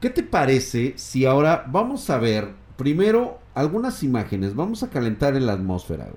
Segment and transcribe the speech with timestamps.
[0.00, 4.54] ¿Qué te parece si ahora vamos a ver primero algunas imágenes?
[4.54, 6.08] Vamos a calentar en la atmósfera.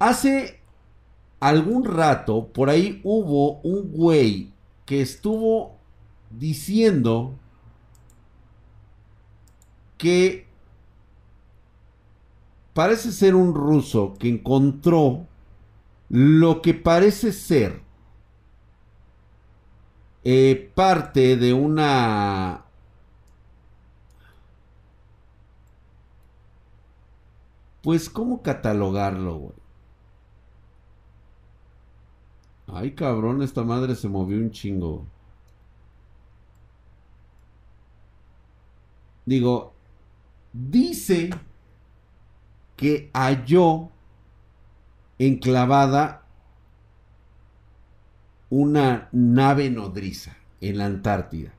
[0.00, 0.60] Hace
[1.38, 4.52] algún rato por ahí hubo un güey
[4.84, 5.76] que estuvo
[6.30, 7.34] diciendo
[9.96, 10.46] que
[12.74, 15.26] parece ser un ruso que encontró
[16.08, 17.87] lo que parece ser
[20.24, 22.64] eh, parte de una
[27.82, 29.68] pues cómo catalogarlo güey
[32.72, 35.04] ay cabrón esta madre se movió un chingo.
[39.26, 39.72] Digo
[40.52, 41.30] dice
[42.76, 43.90] que halló
[45.18, 46.22] enclavada
[48.50, 51.54] una nave nodriza en la Antártida.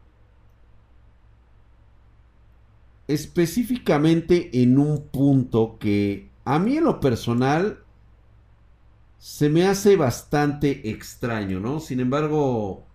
[3.08, 7.84] Específicamente en un punto que a mí en lo personal
[9.18, 11.80] se me hace bastante extraño, ¿no?
[11.80, 12.86] Sin embargo,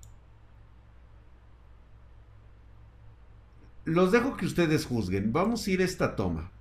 [3.85, 5.33] los dejo que ustedes juzguen.
[5.33, 6.54] Vamos a ir a esta toma.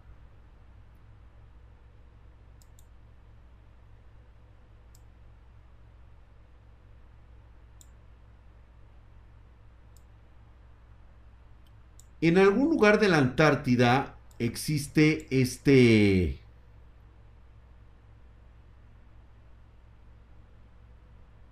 [12.23, 16.39] En algún lugar de la Antártida existe este...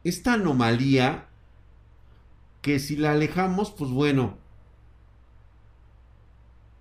[0.05, 1.27] Esta anomalía
[2.61, 4.37] que si la alejamos, pues bueno,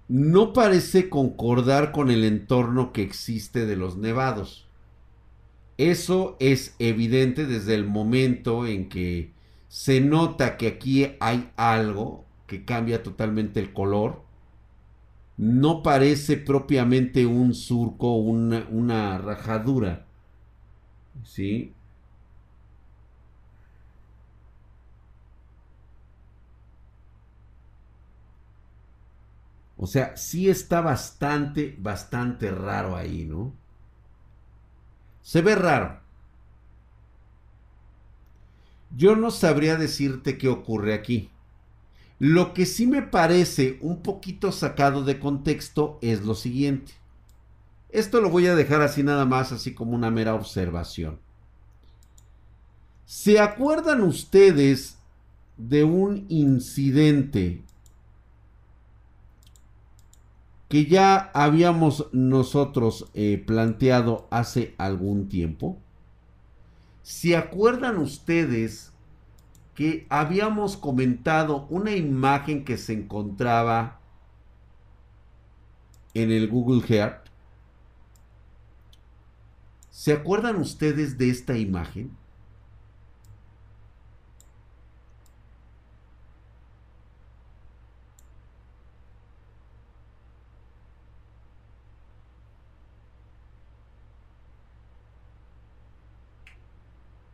[0.07, 4.69] no parece concordar con el entorno que existe de los nevados.
[5.79, 9.33] Eso es evidente desde el momento en que
[9.67, 14.23] se nota que aquí hay algo que cambia totalmente el color.
[15.39, 20.07] No parece propiamente un surco, una, una rajadura.
[21.25, 21.73] ¿Sí?
[29.77, 33.53] O sea, sí está bastante, bastante raro ahí, ¿no?
[35.23, 36.01] Se ve raro.
[38.97, 41.31] Yo no sabría decirte qué ocurre aquí.
[42.21, 46.93] Lo que sí me parece un poquito sacado de contexto es lo siguiente.
[47.89, 51.19] Esto lo voy a dejar así nada más, así como una mera observación.
[53.07, 54.99] ¿Se acuerdan ustedes
[55.57, 57.63] de un incidente
[60.69, 65.79] que ya habíamos nosotros eh, planteado hace algún tiempo?
[67.03, 68.90] ¿Se acuerdan ustedes
[69.81, 73.99] que habíamos comentado una imagen que se encontraba
[76.13, 77.25] en el Google Earth.
[79.89, 82.15] ¿Se acuerdan ustedes de esta imagen?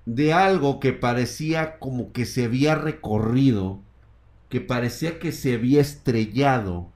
[0.06, 3.80] De algo que parecía como que se había recorrido,
[4.48, 6.90] que parecía que se había estrellado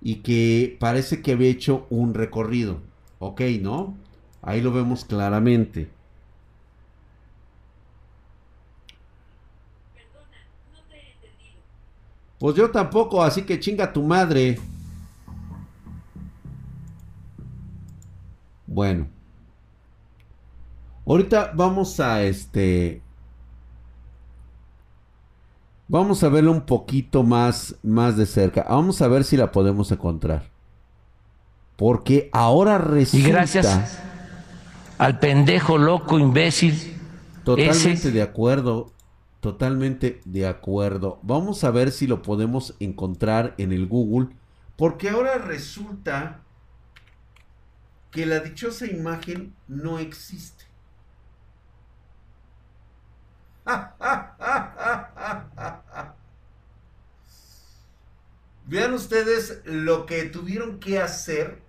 [0.00, 2.80] y que parece que había hecho un recorrido.
[3.18, 3.96] Ok, ¿no?
[4.42, 5.90] Ahí lo vemos claramente.
[12.38, 14.58] Pues yo tampoco, así que chinga tu madre.
[18.66, 19.15] Bueno.
[21.06, 23.00] Ahorita vamos a este.
[25.88, 28.66] Vamos a verlo un poquito más, más de cerca.
[28.68, 30.50] Vamos a ver si la podemos encontrar.
[31.76, 33.28] Porque ahora resulta.
[33.28, 34.02] Y gracias
[34.98, 36.98] al pendejo loco imbécil.
[37.44, 38.92] Totalmente de acuerdo.
[39.40, 41.20] Totalmente de acuerdo.
[41.22, 44.30] Vamos a ver si lo podemos encontrar en el Google.
[44.74, 46.40] Porque ahora resulta
[48.10, 50.64] que la dichosa imagen no existe.
[58.76, 61.62] Vean ustedes lo que tuvieron que hacer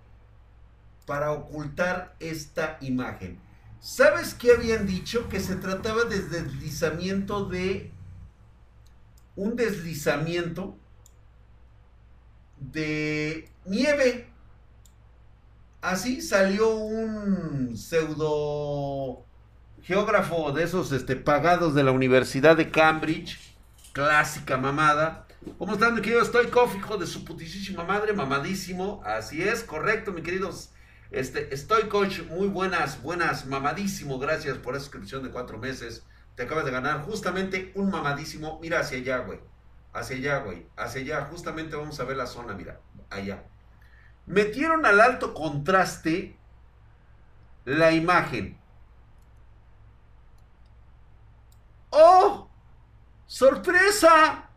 [1.06, 3.40] para ocultar esta imagen.
[3.80, 5.26] ¿Sabes qué habían dicho?
[5.30, 7.94] Que se trataba de deslizamiento de...
[9.36, 10.76] Un deslizamiento
[12.58, 14.28] de nieve.
[15.80, 19.24] Así salió un pseudo
[19.80, 23.56] geógrafo de esos este, pagados de la Universidad de Cambridge,
[23.94, 25.27] clásica mamada.
[25.56, 28.12] ¿Cómo están, mi querido Stoikov, hijo de su putísima madre?
[28.12, 29.00] Mamadísimo.
[29.04, 30.72] Así es, correcto, mi queridos.
[31.12, 34.18] Este, Stoikov, muy buenas, buenas, mamadísimo.
[34.18, 36.04] Gracias por esa suscripción de cuatro meses.
[36.34, 38.58] Te acabas de ganar justamente un mamadísimo.
[38.60, 39.40] Mira hacia allá, güey.
[39.92, 40.66] Hacia allá, güey.
[40.76, 41.24] Hacia allá.
[41.30, 42.80] Justamente vamos a ver la zona, mira.
[43.08, 43.44] Allá.
[44.26, 46.36] Metieron al alto contraste
[47.64, 48.58] la imagen.
[51.90, 52.50] ¡Oh!
[53.26, 54.47] ¡Sorpresa!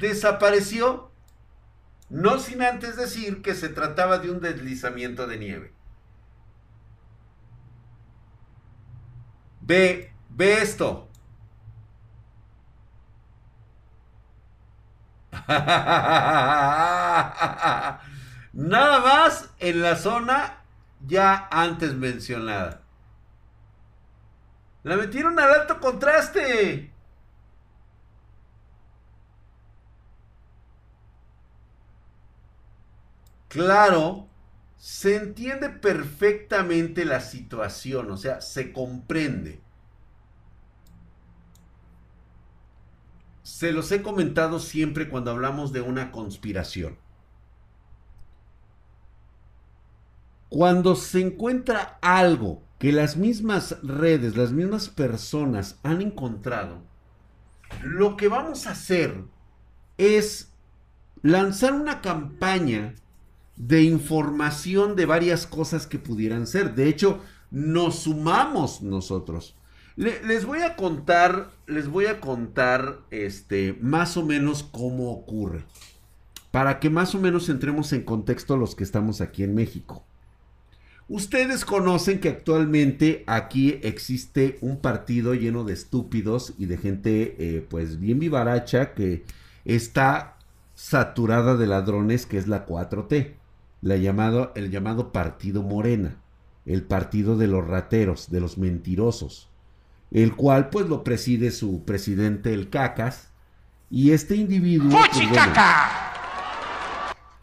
[0.00, 1.10] Desapareció.
[2.08, 5.72] No sin antes decir que se trataba de un deslizamiento de nieve.
[9.60, 11.08] Ve, ve esto.
[18.52, 20.64] Nada más en la zona
[21.06, 22.80] ya antes mencionada.
[24.82, 26.89] La metieron al alto contraste.
[33.50, 34.28] Claro,
[34.76, 39.60] se entiende perfectamente la situación, o sea, se comprende.
[43.42, 46.96] Se los he comentado siempre cuando hablamos de una conspiración.
[50.48, 56.82] Cuando se encuentra algo que las mismas redes, las mismas personas han encontrado,
[57.82, 59.24] lo que vamos a hacer
[59.98, 60.52] es
[61.22, 62.94] lanzar una campaña
[63.56, 66.74] de información de varias cosas que pudieran ser.
[66.74, 67.20] De hecho,
[67.50, 69.54] nos sumamos nosotros.
[69.96, 75.64] les voy a contar, les voy a contar este más o menos cómo ocurre.
[76.50, 80.04] Para que más o menos entremos en contexto los que estamos aquí en México.
[81.10, 87.66] Ustedes conocen que actualmente aquí existe un partido lleno de estúpidos y de gente eh,
[87.68, 89.24] pues bien vivaracha que
[89.64, 90.36] está
[90.76, 93.32] saturada de ladrones que es la 4T,
[93.82, 96.16] la llamado, el llamado Partido Morena,
[96.66, 99.48] el partido de los rateros, de los mentirosos,
[100.10, 103.30] el cual pues lo preside su presidente el Cacas
[103.90, 104.90] y este individuo...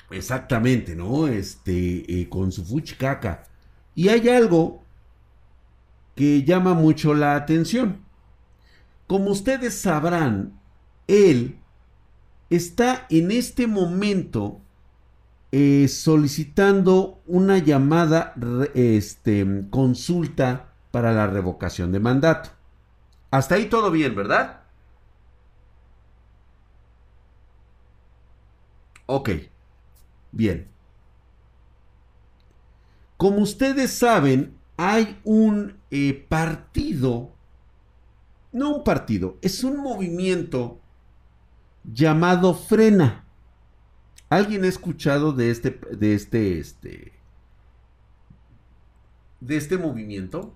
[0.08, 1.28] Pues, exactamente, ¿no?
[1.28, 3.44] Este, eh, con su fuchicaca
[3.98, 4.84] y hay algo
[6.16, 8.06] que llama mucho la atención.
[9.08, 10.60] Como ustedes sabrán,
[11.08, 11.58] él
[12.50, 14.62] está en este momento
[15.52, 18.34] eh, solicitando una llamada
[18.74, 22.50] este, consulta para la revocación de mandato.
[23.32, 24.62] Hasta ahí todo bien, ¿verdad?
[29.06, 29.30] Ok,
[30.32, 30.68] bien.
[33.16, 37.32] Como ustedes saben, hay un eh, partido,
[38.52, 40.80] no un partido, es un movimiento
[41.84, 43.27] llamado Frena.
[44.30, 47.14] ¿Alguien ha escuchado de este, de este, este,
[49.40, 50.56] de este movimiento?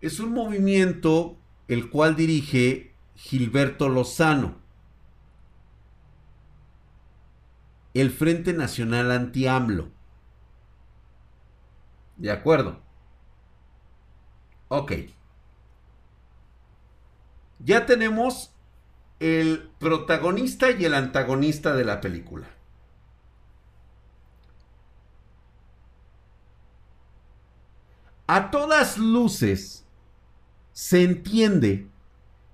[0.00, 1.36] Es un movimiento
[1.68, 4.60] el cual dirige Gilberto Lozano.
[7.94, 9.90] el Frente Nacional Anti-AMLO.
[12.16, 12.80] De acuerdo.
[14.68, 14.92] Ok.
[17.62, 18.52] Ya tenemos
[19.20, 22.48] el protagonista y el antagonista de la película.
[28.26, 29.84] A todas luces
[30.72, 31.88] se entiende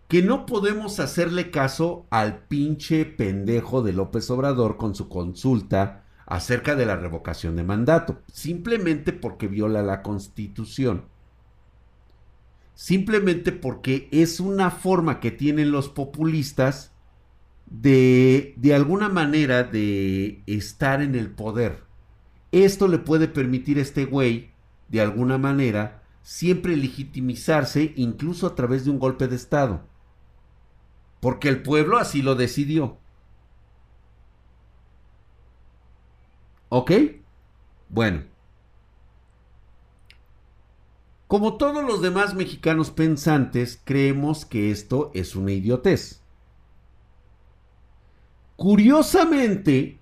[0.09, 6.75] que no podemos hacerle caso al pinche pendejo de López Obrador con su consulta acerca
[6.75, 11.05] de la revocación de mandato, simplemente porque viola la constitución.
[12.77, 16.93] Simplemente porque es una forma que tienen los populistas
[17.65, 21.85] de, de alguna manera, de estar en el poder.
[22.53, 24.51] Esto le puede permitir a este güey,
[24.89, 29.81] de alguna manera, siempre legitimizarse, incluso a través de un golpe de Estado.
[31.21, 32.99] Porque el pueblo así lo decidió.
[36.69, 36.93] ¿Ok?
[37.89, 38.36] Bueno.
[41.27, 46.23] Como todos los demás mexicanos pensantes, creemos que esto es una idiotez.
[48.55, 49.99] Curiosamente,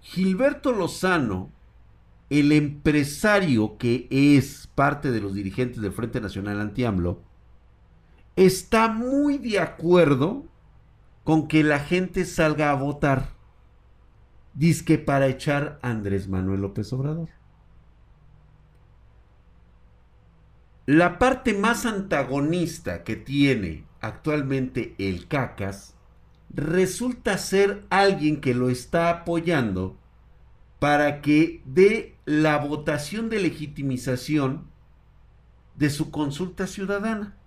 [0.00, 1.50] Gilberto Lozano,
[2.30, 7.20] el empresario que es parte de los dirigentes del Frente Nacional Anti-AMLO,
[8.36, 10.44] está muy de acuerdo
[11.24, 13.30] con que la gente salga a votar.
[14.54, 17.28] Disque para echar a Andrés Manuel López Obrador.
[20.86, 25.94] La parte más antagonista que tiene actualmente el Cacas
[26.50, 29.96] resulta ser alguien que lo está apoyando
[30.78, 34.66] para que dé la votación de legitimización
[35.74, 37.38] de su consulta ciudadana.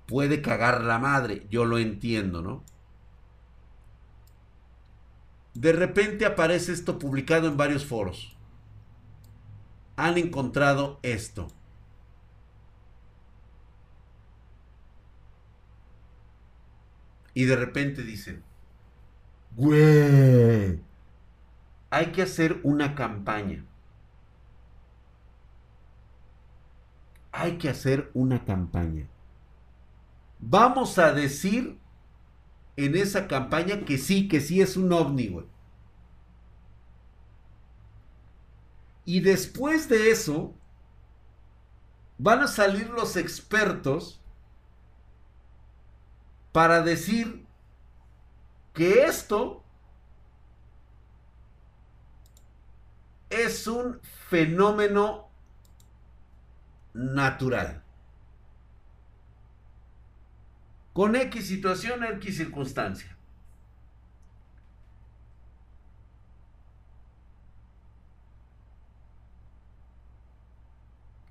[0.06, 2.64] puede cagar la madre, yo lo entiendo, ¿no?
[5.56, 8.36] De repente aparece esto publicado en varios foros.
[9.96, 11.48] Han encontrado esto.
[17.32, 18.44] Y de repente dicen,
[19.56, 20.78] güey,
[21.88, 23.64] hay que hacer una campaña.
[27.32, 29.06] Hay que hacer una campaña.
[30.38, 31.78] Vamos a decir
[32.76, 35.36] en esa campaña que sí, que sí es un ovni.
[39.04, 40.54] Y después de eso,
[42.18, 44.20] van a salir los expertos
[46.52, 47.46] para decir
[48.72, 49.62] que esto
[53.30, 55.30] es un fenómeno
[56.94, 57.85] natural.
[60.96, 63.18] Con X situación, X circunstancia.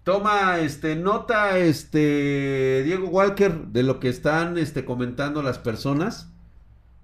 [0.04, 6.32] Toma este nota este Diego Walker de lo que están este comentando las personas.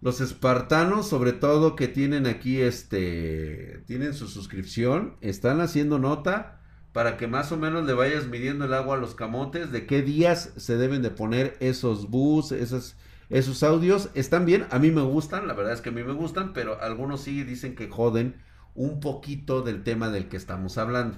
[0.01, 6.60] Los espartanos, sobre todo que tienen aquí este tienen su suscripción, están haciendo nota
[6.93, 10.01] para que más o menos le vayas midiendo el agua a los camotes, de qué
[10.01, 12.95] días se deben de poner esos bus, esos,
[13.29, 14.09] esos audios.
[14.13, 16.81] Están bien, a mí me gustan, la verdad es que a mí me gustan, pero
[16.81, 18.35] algunos sí dicen que joden
[18.75, 21.17] un poquito del tema del que estamos hablando.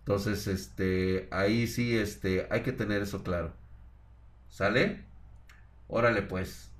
[0.00, 3.52] Entonces, este, ahí sí, este, hay que tener eso claro.
[4.48, 5.04] ¿Sale?
[5.88, 6.70] Órale pues.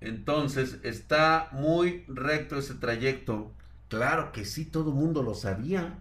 [0.00, 3.52] Entonces, está muy recto ese trayecto.
[3.88, 5.98] Claro que sí, todo el mundo lo sabía.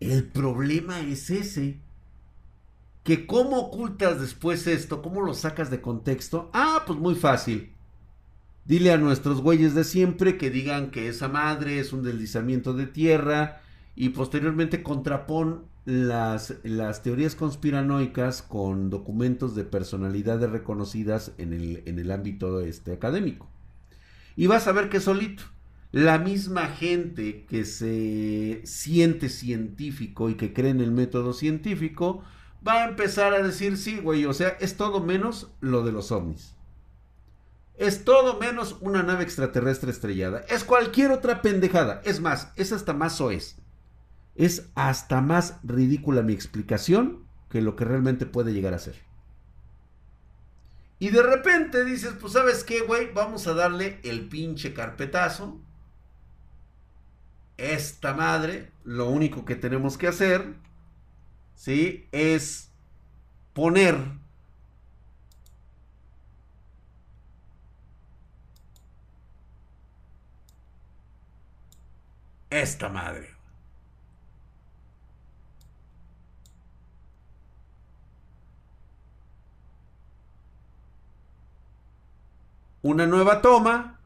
[0.00, 1.78] El problema es ese.
[3.04, 6.50] Que cómo ocultas después esto, cómo lo sacas de contexto.
[6.52, 7.72] Ah, pues muy fácil.
[8.64, 12.86] Dile a nuestros güeyes de siempre que digan que esa madre es un deslizamiento de
[12.86, 13.62] tierra
[13.96, 21.98] y posteriormente contrapon las, las teorías conspiranoicas con documentos de personalidades reconocidas en el, en
[21.98, 23.48] el ámbito este, académico.
[24.36, 25.42] Y vas a ver que solito
[25.92, 32.22] la misma gente que se siente científico y que cree en el método científico
[32.66, 36.12] va a empezar a decir, sí, güey, o sea, es todo menos lo de los
[36.12, 36.54] ovnis.
[37.76, 40.44] Es todo menos una nave extraterrestre estrellada.
[40.48, 42.02] Es cualquier otra pendejada.
[42.04, 43.56] Es más, es hasta más soez.
[44.36, 48.96] Es hasta más ridícula mi explicación que lo que realmente puede llegar a ser.
[50.98, 55.58] Y de repente dices, pues sabes qué, güey, vamos a darle el pinche carpetazo
[57.60, 60.54] esta madre, lo único que tenemos que hacer
[61.60, 62.08] ¿sí?
[62.10, 62.70] Es
[63.52, 63.96] poner
[72.48, 73.28] esta madre.
[82.82, 84.00] Una nueva toma,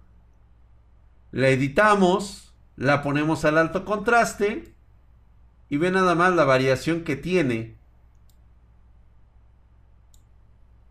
[1.31, 2.44] la editamos,
[2.77, 4.75] la ponemos al alto contraste
[5.69, 7.77] y ve nada más la variación que tiene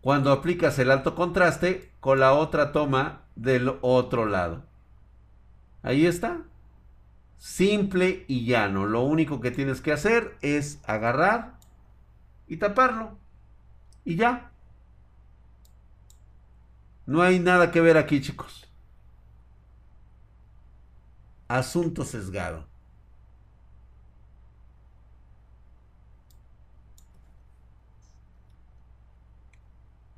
[0.00, 4.64] cuando aplicas el alto contraste con la otra toma del otro lado.
[5.82, 6.42] Ahí está.
[7.38, 8.86] Simple y llano.
[8.86, 11.54] Lo único que tienes que hacer es agarrar
[12.48, 13.16] y taparlo.
[14.04, 14.50] Y ya.
[17.06, 18.68] No hay nada que ver aquí, chicos.
[21.48, 22.66] Asunto sesgado.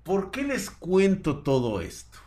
[0.02, 2.18] ¿Por qué les cuento todo esto?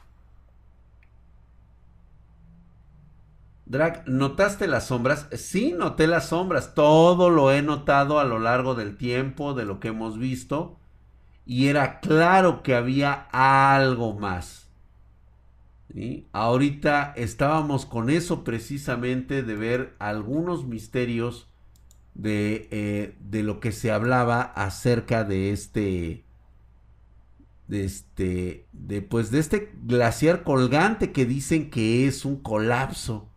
[3.66, 5.28] Drag, ¿notaste las sombras?
[5.32, 6.74] Sí, noté las sombras.
[6.74, 10.78] Todo lo he notado a lo largo del tiempo, de lo que hemos visto.
[11.46, 14.69] Y era claro que había algo más.
[16.32, 21.48] Ahorita estábamos con eso precisamente de ver algunos misterios
[22.14, 26.24] de, eh, de lo que se hablaba acerca de este
[27.68, 33.30] de este de pues de este glaciar colgante que dicen que es un colapso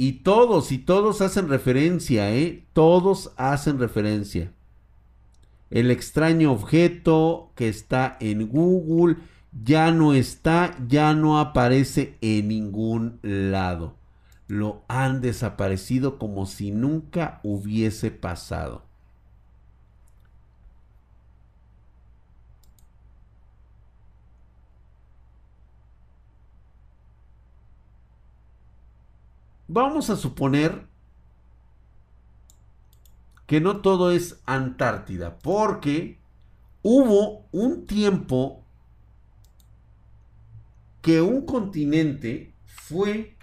[0.00, 2.64] y todos, y todos hacen referencia, ¿eh?
[2.72, 4.52] Todos hacen referencia.
[5.70, 9.16] El extraño objeto que está en Google
[9.52, 13.96] ya no está, ya no aparece en ningún lado.
[14.46, 18.82] Lo han desaparecido como si nunca hubiese pasado.
[29.70, 30.86] Vamos a suponer
[33.46, 36.18] que no todo es Antártida, porque
[36.82, 38.64] hubo un tiempo
[41.08, 43.34] que un continente fue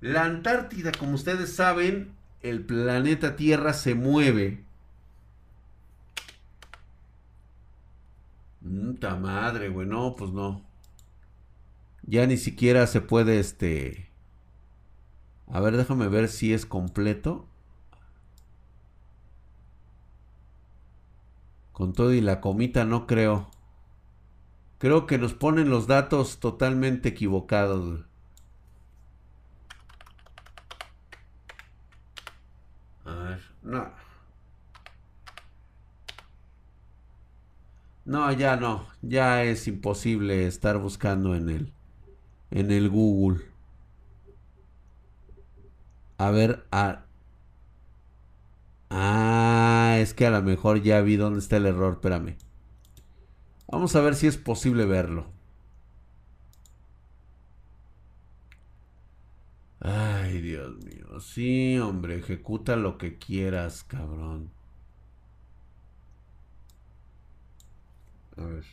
[0.00, 0.90] la Antártida.
[0.90, 4.64] Como ustedes saben, el planeta Tierra se mueve.
[8.62, 10.64] Muta madre, güey, no, pues no.
[12.04, 14.08] Ya ni siquiera se puede, este...
[15.46, 17.46] A ver, déjame ver si es completo.
[21.72, 23.50] Con todo y la comita no creo.
[24.78, 28.04] Creo que nos ponen los datos totalmente equivocados.
[33.04, 33.90] A ver, no.
[38.04, 38.86] No, ya no.
[39.02, 41.72] Ya es imposible estar buscando en el
[42.50, 43.44] en el Google.
[46.18, 47.04] A ver, a...
[48.90, 52.36] Ah, es que a lo mejor ya vi dónde está el error, espérame.
[53.68, 55.26] Vamos a ver si es posible verlo.
[59.80, 61.18] Ay, Dios mío.
[61.20, 64.50] Sí, hombre, ejecuta lo que quieras, cabrón.
[68.36, 68.64] A ver.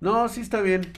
[0.00, 0.92] No, sí está bien.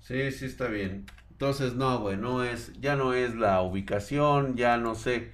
[0.00, 1.06] Sí, sí está bien.
[1.44, 2.16] Entonces, no, güey,
[2.48, 5.30] es, ya no es la ubicación, ya no sé.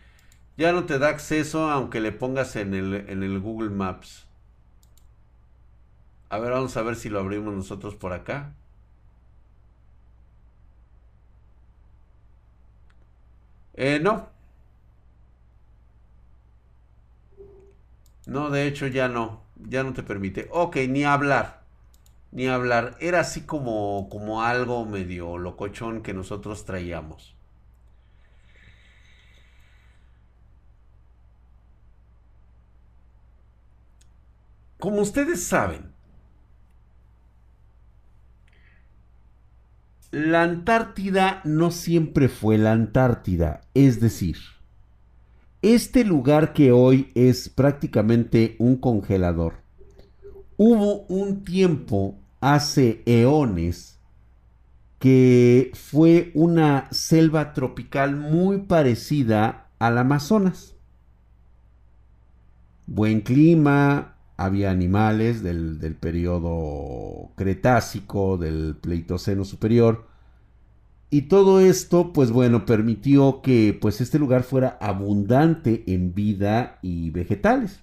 [0.57, 4.27] Ya no te da acceso aunque le pongas en el, en el Google Maps.
[6.31, 8.55] A ver, vamos a ver si lo abrimos nosotros por acá.
[13.75, 14.29] Eh, no.
[18.27, 20.49] No, de hecho ya no ya no te permite.
[20.53, 21.60] Ok, ni hablar.
[22.33, 22.97] Ni hablar.
[23.01, 27.35] Era así como, como algo medio locochón que nosotros traíamos.
[34.79, 35.93] Como ustedes saben,
[40.11, 43.61] la Antártida no siempre fue la Antártida.
[43.75, 44.39] Es decir,
[45.61, 49.61] este lugar que hoy es prácticamente un congelador,
[50.57, 53.99] hubo un tiempo hace eones
[54.99, 60.77] que fue una selva tropical muy parecida al Amazonas.
[62.87, 70.07] Buen clima, había animales del, del periodo Cretácico, del Pleistoceno superior.
[71.09, 77.11] Y todo esto, pues bueno, permitió que pues este lugar fuera abundante en vida y
[77.11, 77.81] vegetales.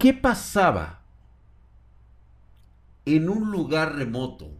[0.00, 1.02] ¿Qué pasaba
[3.04, 4.50] en un lugar remoto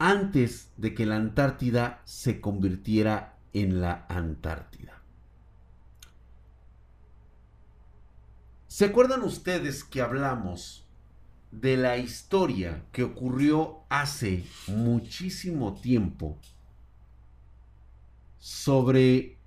[0.00, 5.00] antes de que la Antártida se convirtiera en la Antártida?
[8.66, 10.84] ¿Se acuerdan ustedes que hablamos
[11.52, 16.40] de la historia que ocurrió hace muchísimo tiempo
[18.40, 19.38] sobre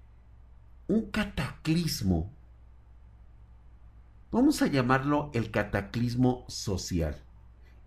[0.87, 2.36] un cataclismo
[4.31, 7.15] vamos a llamarlo el cataclismo social.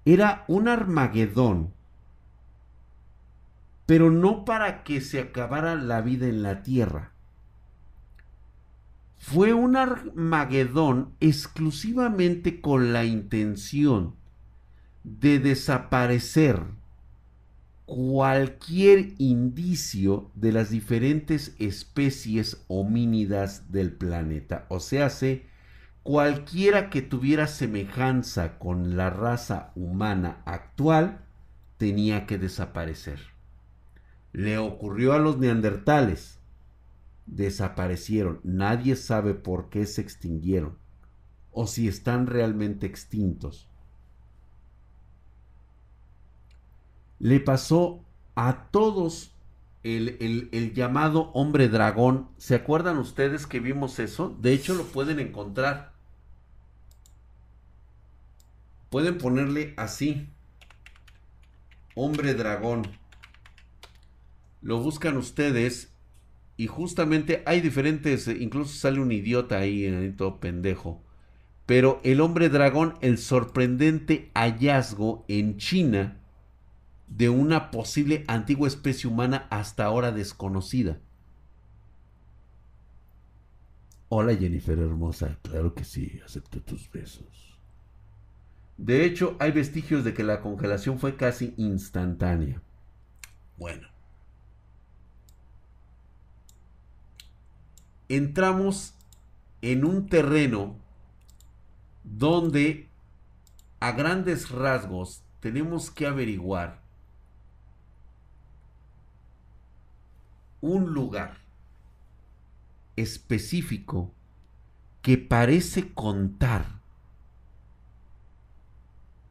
[0.05, 1.73] Era un Armagedón,
[3.87, 7.13] pero no para que se acabara la vida en la tierra.
[9.19, 14.15] Fue un Armagedón exclusivamente con la intención
[15.05, 16.65] de desaparecer
[17.85, 24.65] cualquier indicio de las diferentes especies homínidas del planeta.
[24.69, 25.50] O sea, se
[26.03, 31.25] cualquiera que tuviera semejanza con la raza humana actual
[31.77, 33.21] tenía que desaparecer.
[34.33, 36.39] Le ocurrió a los neandertales.
[37.27, 38.41] Desaparecieron.
[38.43, 40.79] Nadie sabe por qué se extinguieron
[41.53, 43.69] o si están realmente extintos.
[47.19, 49.35] Le pasó a todos
[49.83, 52.29] el, llamado hombre dragón.
[52.39, 54.37] ¿Se acuerdan ustedes que vimos eso?
[54.41, 55.90] De hecho, lo pueden encontrar.
[58.91, 60.29] Pueden ponerle así.
[61.95, 62.83] Hombre dragón.
[64.61, 65.93] Lo buscan ustedes.
[66.57, 68.29] Y justamente hay diferentes.
[68.29, 71.03] Incluso sale un idiota ahí, en todo pendejo.
[71.65, 76.21] Pero el hombre dragón, el sorprendente hallazgo en China
[77.07, 80.99] de una posible antigua especie humana hasta ahora desconocida.
[84.09, 87.50] Hola Jennifer hermosa, claro que sí, acepto tus besos.
[88.81, 92.63] De hecho, hay vestigios de que la congelación fue casi instantánea.
[93.59, 93.87] Bueno.
[98.09, 98.95] Entramos
[99.61, 100.77] en un terreno
[102.05, 102.89] donde
[103.81, 106.81] a grandes rasgos tenemos que averiguar
[110.63, 111.37] un lugar
[112.97, 114.11] específico
[115.03, 116.80] que parece contar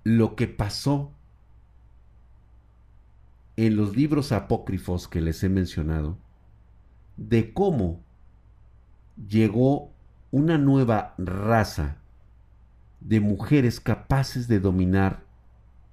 [0.03, 1.11] lo que pasó
[3.55, 6.17] en los libros apócrifos que les he mencionado,
[7.17, 8.01] de cómo
[9.27, 9.91] llegó
[10.31, 11.97] una nueva raza
[13.01, 15.23] de mujeres capaces de dominar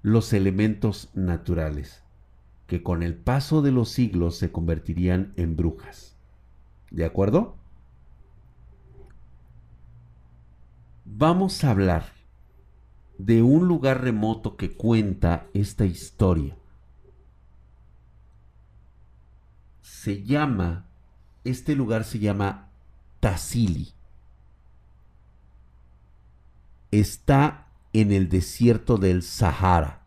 [0.02, 2.04] los elementos naturales
[2.66, 6.16] que con el paso de los siglos se convertirían en brujas.
[6.90, 7.56] ¿De acuerdo?
[11.04, 12.15] Vamos a hablar
[13.18, 16.56] de un lugar remoto que cuenta esta historia.
[19.82, 20.86] Se llama,
[21.44, 22.68] este lugar se llama
[23.20, 23.92] Tassili.
[26.90, 30.06] Está en el desierto del Sahara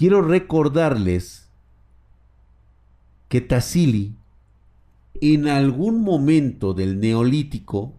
[0.00, 1.50] quiero recordarles
[3.28, 4.16] que Tassili
[5.20, 7.92] en algún momento del neolítico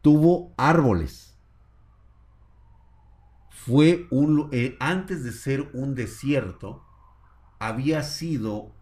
[0.00, 1.31] tuvo árboles.
[3.66, 6.82] Fue un eh, antes de ser un desierto
[7.60, 8.72] había sido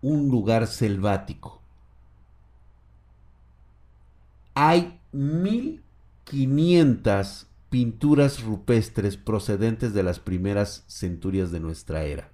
[0.00, 1.60] un lugar selvático.
[4.54, 12.32] Hay 1500 pinturas rupestres procedentes de las primeras centurias de nuestra era.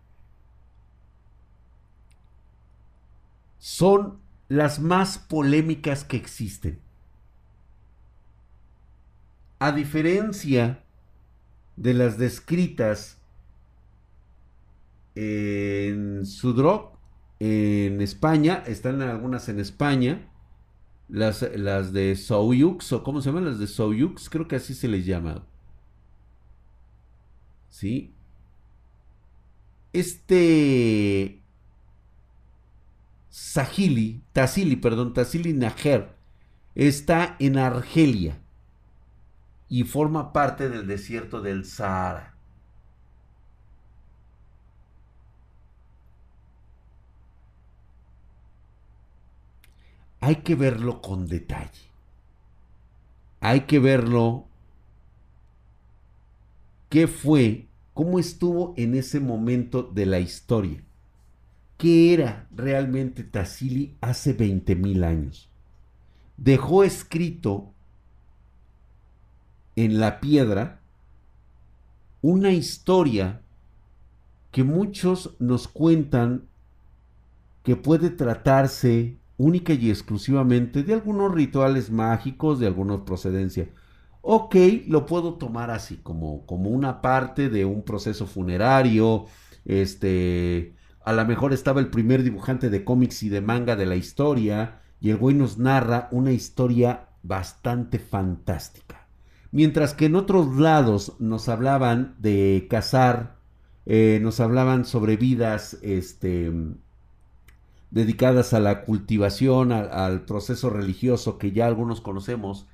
[3.58, 6.78] Son las más polémicas que existen.
[9.58, 10.84] A diferencia
[11.76, 13.18] de las descritas
[15.14, 16.96] en Sudrop,
[17.40, 20.30] en España, están algunas en España,
[21.08, 24.88] las, las de Soyux, o cómo se llaman las de Soyux, creo que así se
[24.88, 25.46] les llama.
[27.70, 28.14] ¿Sí?
[29.92, 31.42] Este
[33.30, 36.14] Sahili, Tassili, perdón, Tassili Najer,
[36.74, 38.40] está en Argelia
[39.68, 42.34] y forma parte del desierto del Sahara.
[50.20, 51.90] Hay que verlo con detalle.
[53.40, 54.46] Hay que verlo
[56.88, 60.82] qué fue, cómo estuvo en ese momento de la historia.
[61.76, 65.50] ¿Qué era realmente Tassili hace 20.000 años?
[66.36, 67.74] Dejó escrito
[69.76, 70.80] en la piedra
[72.22, 73.42] una historia
[74.50, 76.48] que muchos nos cuentan
[77.62, 83.68] que puede tratarse única y exclusivamente de algunos rituales mágicos, de alguna procedencia.
[84.22, 84.56] Ok,
[84.88, 89.26] lo puedo tomar así, como, como una parte de un proceso funerario.
[89.64, 93.96] Este, a lo mejor estaba el primer dibujante de cómics y de manga de la
[93.96, 99.05] historia, y el güey nos narra una historia bastante fantástica.
[99.56, 103.36] Mientras que en otros lados nos hablaban de cazar,
[103.86, 106.52] eh, nos hablaban sobre vidas este,
[107.90, 112.66] dedicadas a la cultivación, al proceso religioso que ya algunos conocemos.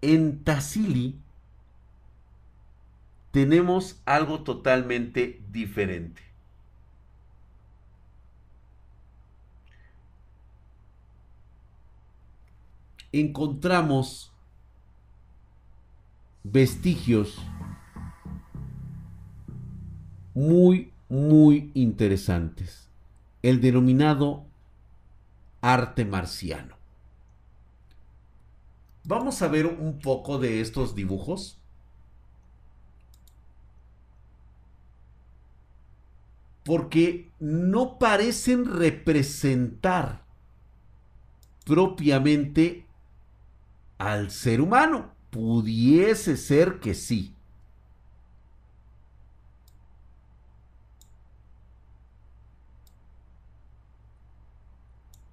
[0.00, 1.20] En Tassili
[3.30, 6.22] tenemos algo totalmente diferente.
[13.12, 14.32] Encontramos
[16.52, 17.38] vestigios
[20.34, 22.88] muy, muy interesantes.
[23.42, 24.44] El denominado
[25.60, 26.76] arte marciano.
[29.04, 31.58] Vamos a ver un poco de estos dibujos.
[36.64, 40.24] Porque no parecen representar
[41.64, 42.84] propiamente
[43.98, 45.15] al ser humano.
[45.36, 47.34] Pudiese ser que sí.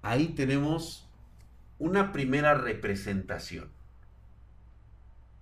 [0.02, 1.08] Ahí tenemos
[1.78, 3.70] una primera representación.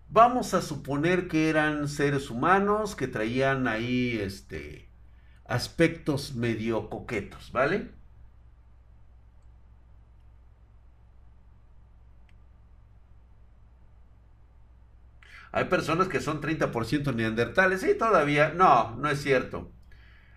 [0.09, 4.89] Vamos a suponer que eran seres humanos que traían ahí este
[5.45, 7.91] aspectos medio coquetos, ¿vale?
[15.53, 17.85] Hay personas que son 30% neandertales.
[17.85, 18.53] y todavía.
[18.57, 19.71] No, no es cierto.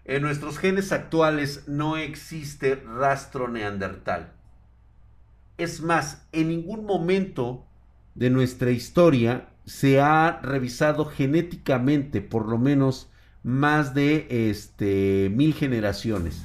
[0.03, 4.33] En nuestros genes actuales no existe rastro neandertal.
[5.57, 7.65] Es más, en ningún momento
[8.13, 13.09] de nuestra historia se ha revisado genéticamente por lo menos
[13.41, 16.43] más de este, mil generaciones.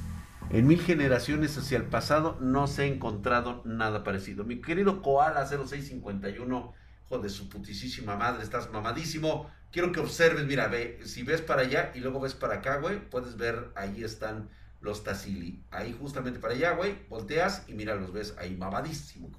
[0.51, 4.45] En mil generaciones hacia el pasado no se ha encontrado nada parecido.
[4.45, 6.80] Mi querido Koala 0651
[7.19, 9.51] de su putisísima madre, estás mamadísimo.
[9.73, 13.09] Quiero que observes, mira, ve, si ves para allá y luego ves para acá, güey,
[13.11, 14.49] puedes ver, ahí están
[14.81, 15.63] los Tassili.
[15.71, 19.31] Ahí justamente para allá, güey, volteas y mira, los ves ahí mamadísimo,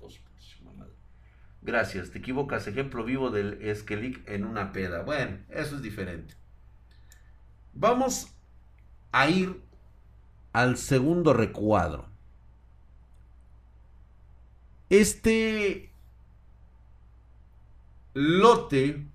[1.64, 2.66] Gracias, te equivocas.
[2.68, 5.04] Ejemplo vivo del Esquelic en una peda.
[5.04, 6.34] Bueno, eso es diferente.
[7.74, 8.34] Vamos
[9.12, 9.62] a ir
[10.54, 12.10] al segundo recuadro.
[14.90, 15.91] Este
[18.13, 19.08] lote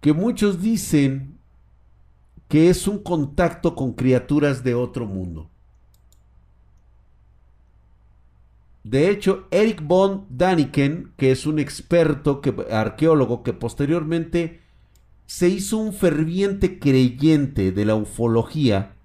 [0.00, 1.38] que muchos dicen
[2.48, 5.48] que es un contacto con criaturas de otro mundo.
[8.84, 14.60] De hecho, Eric von Daniken, que es un experto que, arqueólogo que posteriormente
[15.26, 18.96] se hizo un ferviente creyente de la ufología,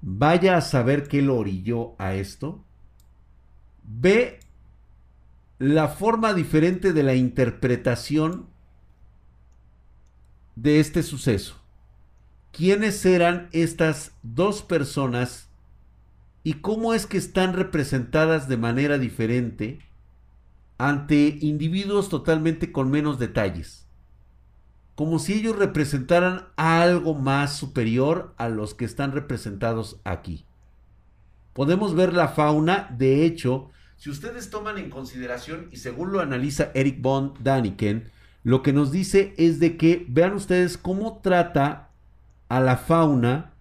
[0.00, 2.64] Vaya a saber qué lo orilló a esto.
[3.82, 4.40] Ve
[5.58, 8.46] la forma diferente de la interpretación
[10.54, 11.56] de este suceso.
[12.52, 15.48] ¿Quiénes eran estas dos personas
[16.44, 19.80] y cómo es que están representadas de manera diferente
[20.78, 23.87] ante individuos totalmente con menos detalles?
[24.98, 30.44] Como si ellos representaran algo más superior a los que están representados aquí.
[31.52, 36.72] Podemos ver la fauna, de hecho, si ustedes toman en consideración y según lo analiza
[36.74, 38.10] Eric von Daniken,
[38.42, 41.90] lo que nos dice es de que vean ustedes cómo trata
[42.48, 43.52] a la fauna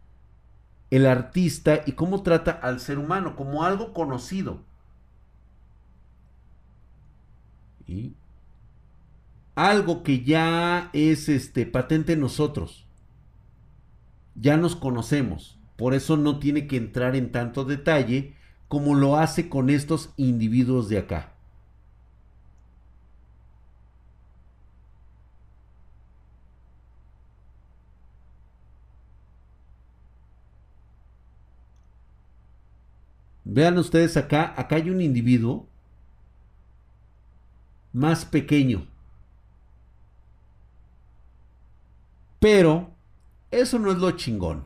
[0.90, 4.64] el artista y cómo trata al ser humano como algo conocido.
[7.86, 8.16] Y
[9.58, 12.86] algo que ya es este patente en nosotros.
[14.36, 18.36] Ya nos conocemos, por eso no tiene que entrar en tanto detalle
[18.68, 21.34] como lo hace con estos individuos de acá.
[33.44, 35.68] Vean ustedes acá, acá hay un individuo
[37.92, 38.88] más pequeño.
[42.40, 42.92] Pero
[43.52, 44.66] eso no es lo chingón.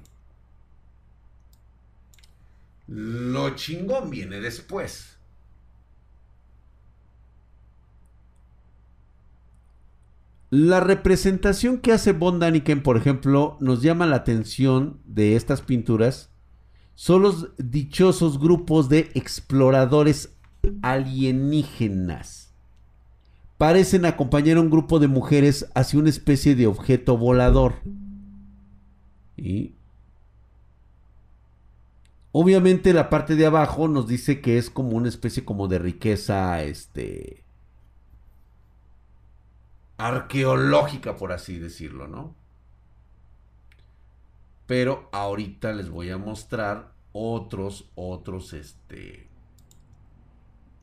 [2.88, 5.18] Lo chingón viene después.
[10.50, 16.30] La representación que hace Von Daniken, por ejemplo, nos llama la atención de estas pinturas.
[16.96, 20.36] Son los dichosos grupos de exploradores
[20.82, 22.41] alienígenas.
[23.62, 27.76] Parecen acompañar a un grupo de mujeres hacia una especie de objeto volador.
[29.38, 29.76] Y
[32.32, 36.64] obviamente la parte de abajo nos dice que es como una especie como de riqueza,
[36.64, 37.44] este,
[40.00, 42.34] arqueológica, por así decirlo, ¿no?
[44.66, 49.28] Pero ahorita les voy a mostrar otros, otros, este...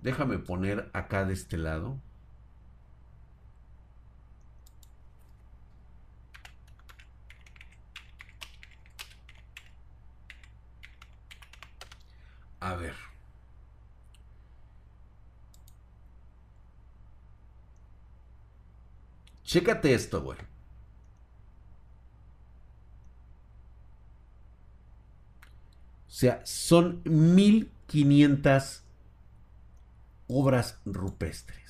[0.00, 1.98] Déjame poner acá de este lado.
[12.68, 12.94] A ver.
[19.42, 20.38] Chécate esto, güey.
[26.08, 28.82] O sea, son 1500
[30.26, 31.67] obras rupestres.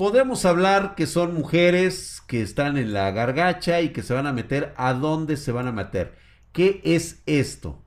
[0.00, 4.32] Podemos hablar que son mujeres que están en la gargacha y que se van a
[4.32, 4.72] meter.
[4.78, 6.16] ¿A dónde se van a meter?
[6.54, 7.84] ¿Qué es esto?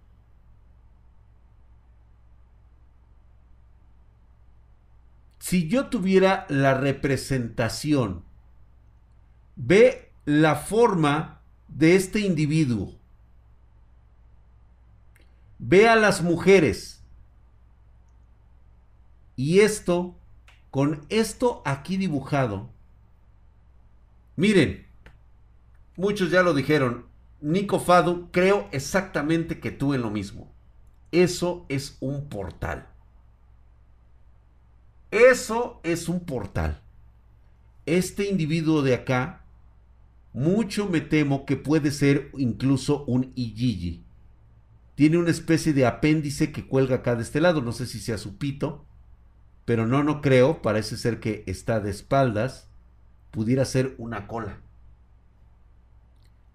[5.39, 8.23] si yo tuviera la representación,
[9.55, 12.93] ve la forma de este individuo,
[15.57, 17.01] ve a las mujeres,
[19.35, 20.15] y esto,
[20.73, 22.67] con esto aquí dibujado,
[24.35, 24.87] miren,
[25.95, 27.05] muchos ya lo dijeron,
[27.41, 30.51] Nico Fado, creo exactamente que tú en lo mismo.
[31.11, 32.87] Eso es un portal.
[35.11, 36.81] Eso es un portal.
[37.85, 39.45] Este individuo de acá,
[40.33, 44.03] mucho me temo que puede ser incluso un Ijiji.
[44.95, 47.61] Tiene una especie de apéndice que cuelga acá de este lado.
[47.61, 48.87] No sé si sea su pito.
[49.65, 50.61] Pero no, no creo.
[50.61, 52.67] Parece ser que está de espaldas.
[53.31, 54.57] Pudiera ser una cola.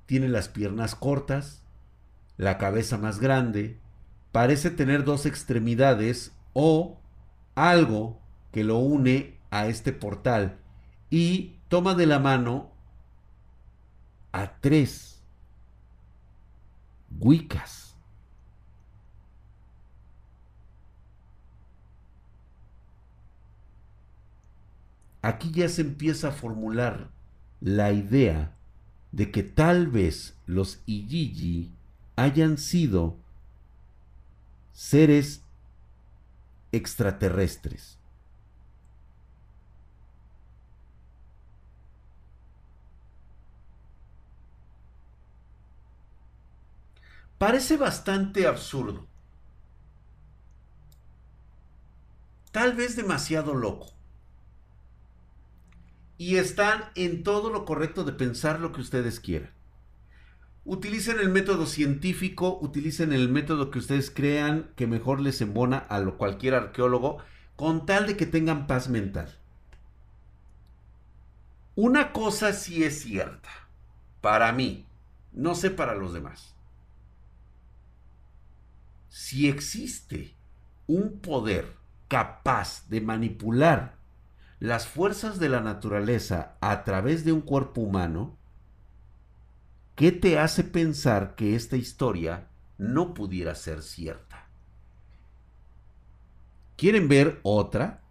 [0.07, 1.65] Tiene las piernas cortas.
[2.37, 3.79] La cabeza más grande.
[4.33, 7.01] Parece tener dos extremidades o
[7.55, 8.21] algo
[8.53, 10.59] que lo une a este portal
[11.11, 12.71] y toma de la mano
[14.33, 15.23] a tres
[17.19, 17.88] Wiccas.
[25.23, 27.11] Aquí ya se empieza a formular
[27.61, 28.55] la idea
[29.13, 31.73] de que tal vez los Ijiji
[32.17, 33.17] hayan sido
[34.73, 35.43] seres
[36.73, 37.99] extraterrestres.
[47.39, 49.07] parece bastante absurdo.
[52.51, 53.98] Tal vez demasiado loco.
[56.19, 59.51] Y están en todo lo correcto de pensar lo que ustedes quieran.
[60.67, 66.05] Utilicen el método científico, utilicen el método que ustedes crean que mejor les embona a
[66.05, 67.19] cualquier arqueólogo,
[67.57, 69.35] con tal de que tengan paz mental.
[71.75, 73.49] Una cosa sí es cierta,
[74.21, 74.85] para mí,
[75.33, 76.59] no sé para los demás
[79.19, 80.35] si existe
[80.87, 81.75] un poder
[82.07, 83.98] capaz de manipular
[84.61, 88.37] las fuerzas de la naturaleza a través de un cuerpo humano,
[89.95, 94.49] ¿qué te hace pensar que esta historia no pudiera ser cierta?
[96.77, 98.03] ¿Quieren ver otra?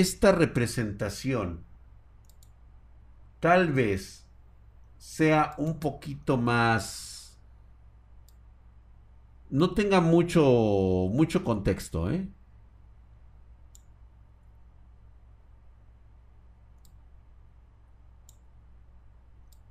[0.00, 1.64] esta representación
[3.40, 4.27] tal vez
[4.98, 7.38] sea un poquito más
[9.50, 10.42] no tenga mucho
[11.10, 12.28] mucho contexto, ¿eh?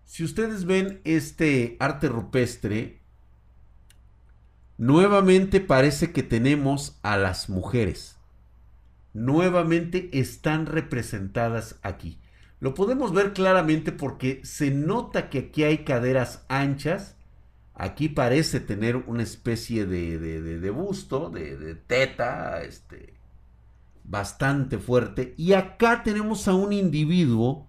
[0.06, 2.98] Si ustedes ven este arte rupestre,
[4.78, 8.16] Nuevamente parece que tenemos a las mujeres.
[9.12, 12.20] Nuevamente están representadas aquí.
[12.60, 17.16] Lo podemos ver claramente porque se nota que aquí hay caderas anchas.
[17.76, 23.14] Aquí parece tener una especie de, de, busto, de, teta, este,
[24.04, 25.36] bastante fuerte.
[25.38, 27.68] Y acá tenemos a un individuo,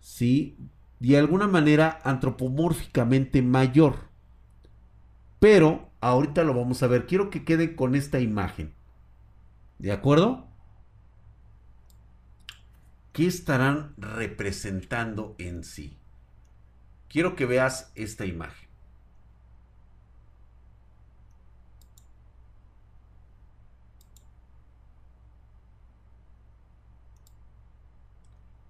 [0.00, 0.58] ¿sí?
[0.98, 4.10] De alguna manera antropomórficamente mayor.
[5.38, 7.06] Pero ahorita lo vamos a ver.
[7.06, 8.74] Quiero que quede con esta imagen.
[9.78, 10.49] ¿De acuerdo?
[13.12, 15.96] ¿Qué estarán representando en sí?
[17.08, 18.68] Quiero que veas esta imagen.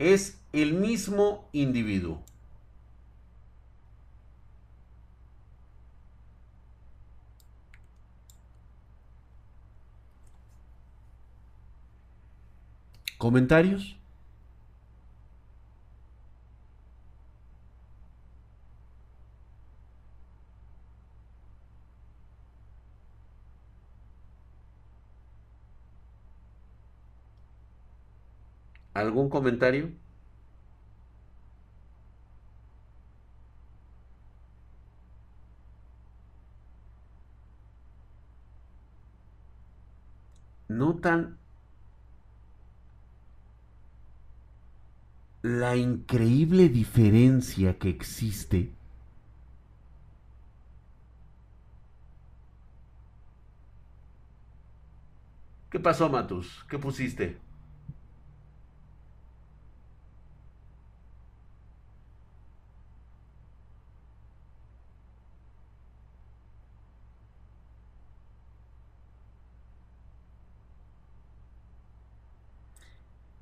[0.00, 2.24] Es el mismo individuo.
[13.18, 13.99] ¿Comentarios?
[29.00, 29.90] ¿Algún comentario?
[40.68, 41.38] ¿Notan
[45.42, 48.70] la increíble diferencia que existe
[55.70, 56.64] ¿Qué pasó, Matus?
[56.68, 57.38] ¿Qué pusiste?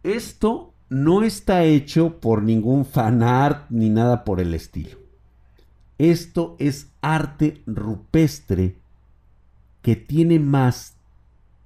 [0.09, 4.97] Esto no está hecho por ningún fan art ni nada por el estilo.
[5.99, 8.79] Esto es arte rupestre
[9.83, 10.95] que tiene más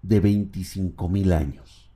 [0.03, 1.88] de 25 mil años.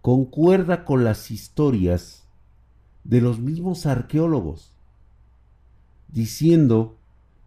[0.00, 2.24] Concuerda con las historias
[3.04, 4.72] de los mismos arqueólogos,
[6.08, 6.96] diciendo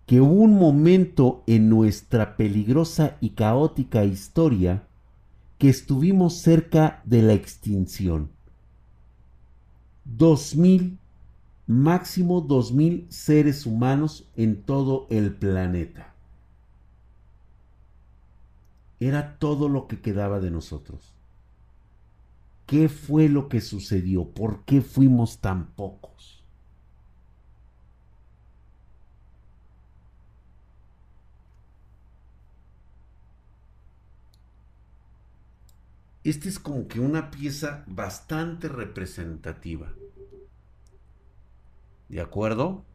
[0.05, 4.83] que un momento en nuestra peligrosa y caótica historia
[5.61, 8.31] que estuvimos cerca de la extinción.
[10.03, 10.97] Dos mil,
[11.67, 16.15] máximo dos mil seres humanos en todo el planeta.
[18.99, 21.13] Era todo lo que quedaba de nosotros.
[22.65, 24.25] ¿Qué fue lo que sucedió?
[24.25, 26.40] ¿Por qué fuimos tan pocos?
[36.23, 39.91] Esta es como que una pieza bastante representativa.
[42.09, 42.85] ¿De acuerdo?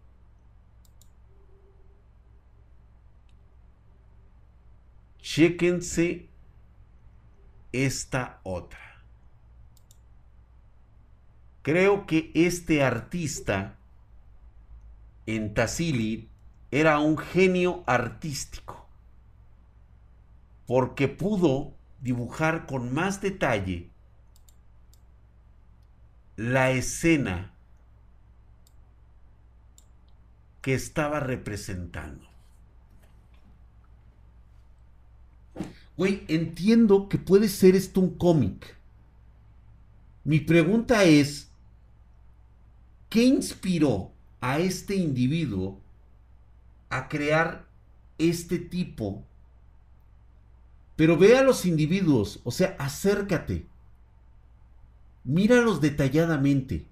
[5.19, 6.29] Chéquense
[7.73, 9.03] esta otra.
[11.63, 13.77] Creo que este artista
[15.27, 16.31] en Tassili
[16.71, 18.87] era un genio artístico
[20.67, 23.91] porque pudo dibujar con más detalle
[26.37, 27.53] la escena
[30.61, 32.27] que estaba representando.
[35.97, 38.77] Güey, entiendo que puede ser esto un cómic.
[40.25, 41.49] Mi pregunta es,
[43.09, 45.81] ¿qué inspiró a este individuo
[46.91, 47.67] a crear
[48.19, 49.25] este tipo
[50.97, 53.67] pero ve a los individuos, o sea, acércate.
[55.25, 56.87] Míralos detalladamente.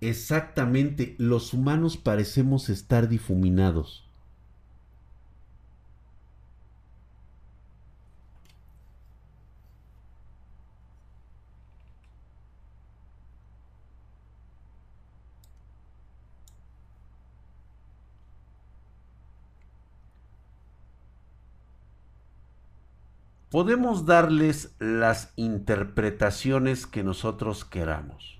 [0.00, 4.08] Exactamente, los humanos parecemos estar difuminados.
[23.50, 28.37] podemos darles las interpretaciones que nosotros queramos.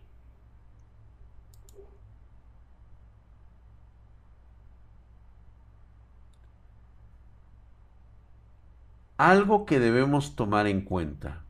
[9.18, 11.44] Algo que debemos tomar en cuenta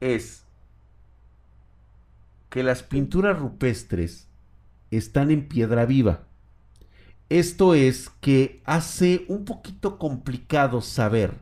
[0.00, 0.44] es
[2.50, 4.28] que las pinturas rupestres
[4.90, 6.24] están en piedra viva.
[7.30, 11.40] Esto es que hace un poquito complicado saber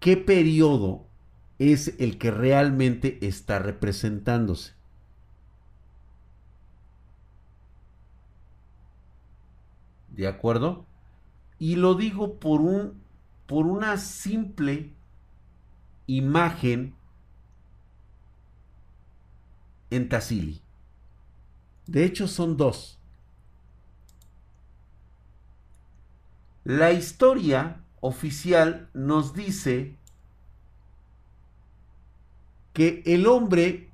[0.00, 1.06] qué periodo
[1.58, 4.72] es el que realmente está representándose.
[10.08, 10.86] ¿De acuerdo?
[11.62, 13.00] Y lo digo por un
[13.46, 14.90] por una simple
[16.08, 16.96] imagen
[19.90, 20.60] en Tassili.
[21.86, 22.98] De hecho son dos.
[26.64, 29.94] La historia oficial nos dice
[32.72, 33.88] que el hombre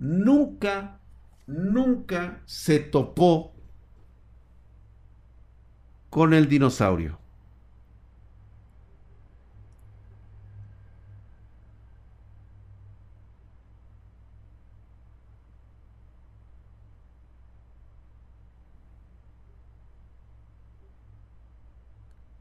[0.00, 0.98] nunca,
[1.46, 3.55] nunca se topó
[6.10, 7.18] con el dinosaurio.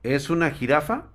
[0.04, 1.15] ¿Es una jirafa?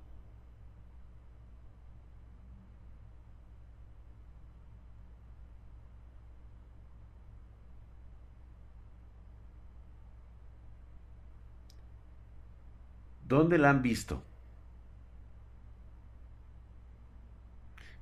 [13.30, 14.24] ¿Dónde la han visto?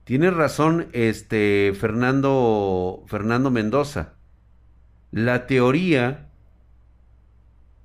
[0.05, 4.15] Tienes razón, este Fernando Fernando Mendoza.
[5.11, 6.31] La teoría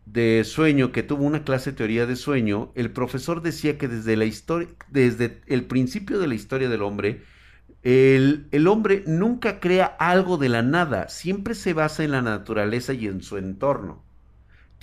[0.05, 4.15] de sueño, que tuvo una clase de teoría de sueño, el profesor decía que desde
[4.15, 7.25] la historia, desde el principio de la historia del hombre,
[7.81, 12.93] el, el, hombre nunca crea algo de la nada, siempre se basa en la naturaleza
[12.93, 14.01] y en su entorno.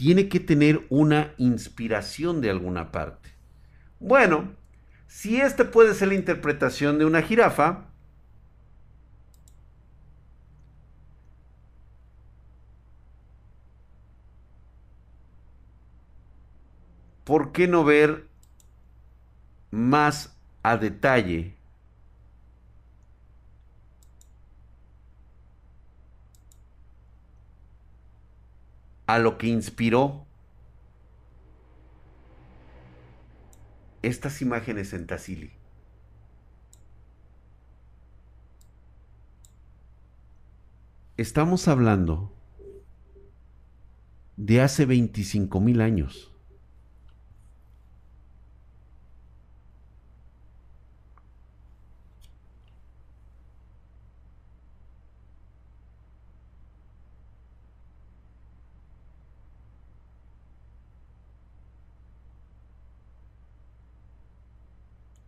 [0.01, 3.35] Tiene que tener una inspiración de alguna parte.
[3.99, 4.55] Bueno,
[5.09, 7.85] si esta puede ser la interpretación de una jirafa,
[17.25, 18.27] ¿por qué no ver
[19.71, 21.60] más a detalle
[29.15, 30.25] a lo que inspiró
[34.03, 35.53] estas imágenes en Tassili?
[41.17, 42.33] Estamos hablando
[44.37, 46.30] de hace 25 mil años.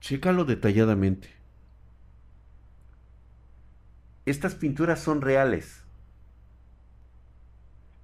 [0.03, 1.29] Chécalo detalladamente.
[4.27, 5.85] Estas pinturas son reales.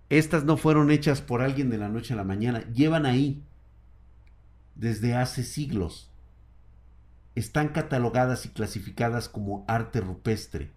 [0.09, 2.61] Estas no fueron hechas por alguien de la noche a la mañana.
[2.72, 3.42] Llevan ahí
[4.76, 6.09] desde hace siglos.
[7.34, 10.70] Están catalogadas y clasificadas como arte rupestre.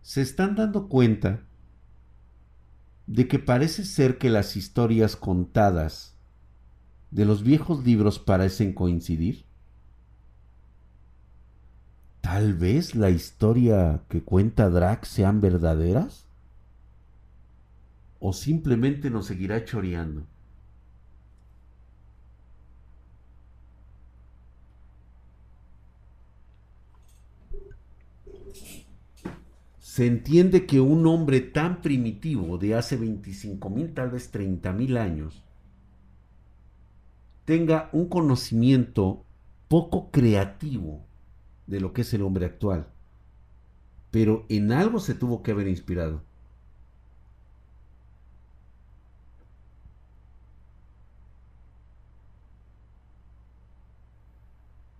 [0.00, 1.40] se están dando cuenta
[3.06, 6.16] de que parece ser que las historias contadas
[7.10, 9.44] de los viejos libros parecen coincidir?
[12.20, 16.26] Tal vez la historia que cuenta Drax sean verdaderas?
[18.18, 20.26] ¿O simplemente nos seguirá choreando?
[29.96, 34.98] Se entiende que un hombre tan primitivo de hace 25 mil, tal vez 30 mil
[34.98, 35.42] años,
[37.46, 39.24] tenga un conocimiento
[39.68, 41.02] poco creativo
[41.66, 42.88] de lo que es el hombre actual.
[44.10, 46.20] Pero en algo se tuvo que haber inspirado.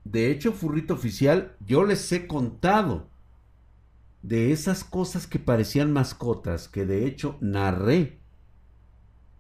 [0.05, 3.15] De hecho, Furrito Oficial, yo les he contado
[4.27, 8.19] de esas cosas que parecían mascotas, que de hecho narré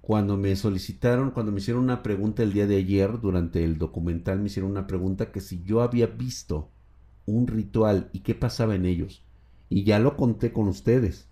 [0.00, 4.38] cuando me solicitaron, cuando me hicieron una pregunta el día de ayer, durante el documental
[4.38, 6.68] me hicieron una pregunta que si yo había visto
[7.26, 9.24] un ritual y qué pasaba en ellos.
[9.68, 11.26] Y ya lo conté con ustedes.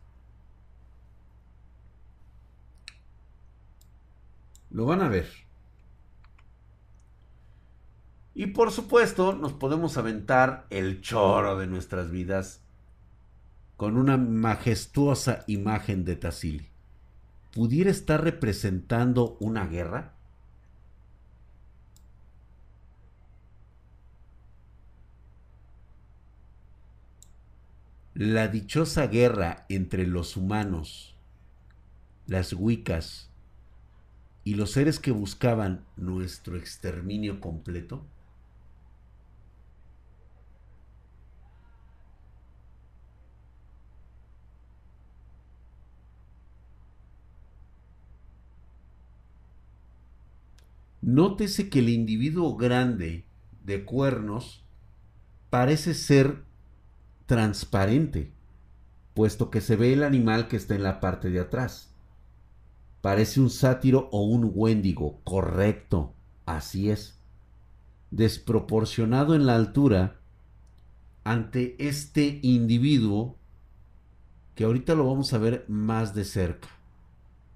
[4.73, 5.29] Lo van a ver.
[8.35, 12.64] Y por supuesto, nos podemos aventar el choro de nuestras vidas
[13.77, 16.69] con una majestuosa imagen de Tassili.
[17.53, 20.13] ¿Pudiera estar representando una guerra?
[28.15, 31.17] La dichosa guerra entre los humanos,
[32.29, 33.29] las Wiccas
[34.45, 38.05] y los seres que buscaban nuestro exterminio completo?
[51.05, 53.27] Nótese que el individuo grande
[53.63, 54.65] de cuernos
[55.51, 56.45] parece ser
[57.27, 58.33] transparente,
[59.13, 61.93] puesto que se ve el animal que está en la parte de atrás.
[63.03, 66.15] Parece un sátiro o un wendigo, correcto,
[66.47, 67.19] así es.
[68.11, 70.17] Desproporcionado en la altura
[71.23, 73.37] ante este individuo
[74.55, 76.69] que ahorita lo vamos a ver más de cerca.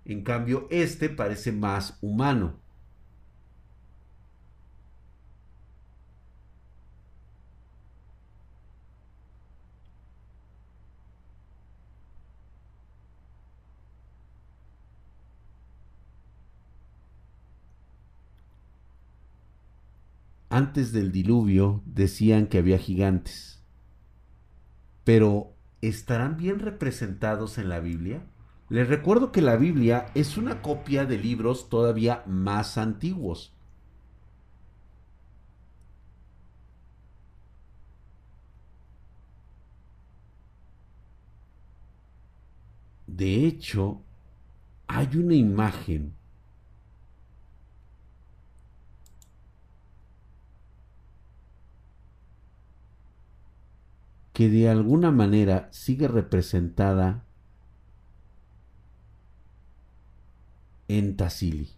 [0.04, 2.67] En cambio, este parece más humano.
[20.58, 23.62] Antes del diluvio decían que había gigantes.
[25.04, 28.26] Pero, ¿estarán bien representados en la Biblia?
[28.68, 33.54] Les recuerdo que la Biblia es una copia de libros todavía más antiguos.
[43.06, 44.02] De hecho,
[44.88, 46.17] hay una imagen
[54.38, 57.24] que de alguna manera sigue representada
[60.86, 61.77] en Tassili.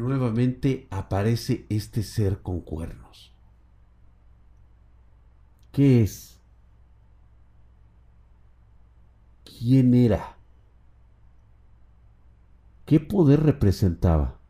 [0.00, 3.32] Nuevamente aparece este ser con cuernos.
[5.72, 6.38] ¿Qué es?
[9.44, 10.36] ¿Quién era?
[12.86, 14.40] ¿Qué poder representaba?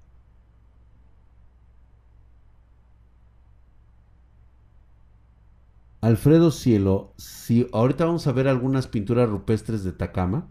[6.01, 10.49] Alfredo Cielo, si ahorita vamos a ver algunas pinturas rupestres de Takama,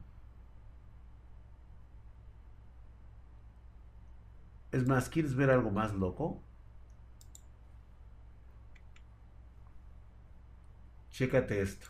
[4.71, 6.41] Es más, ¿quieres ver algo más loco?
[11.11, 11.87] Chécate esto.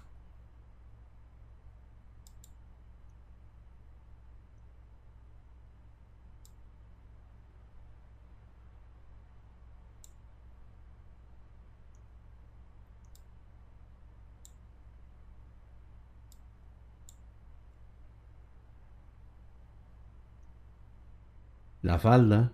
[21.81, 22.53] La falda.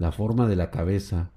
[0.00, 1.30] La forma de la cabeza.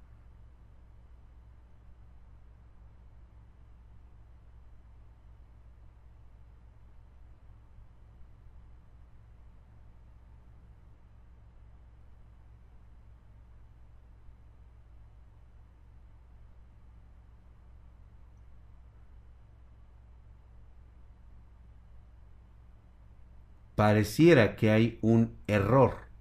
[23.74, 26.13] Pareciera que hay un error.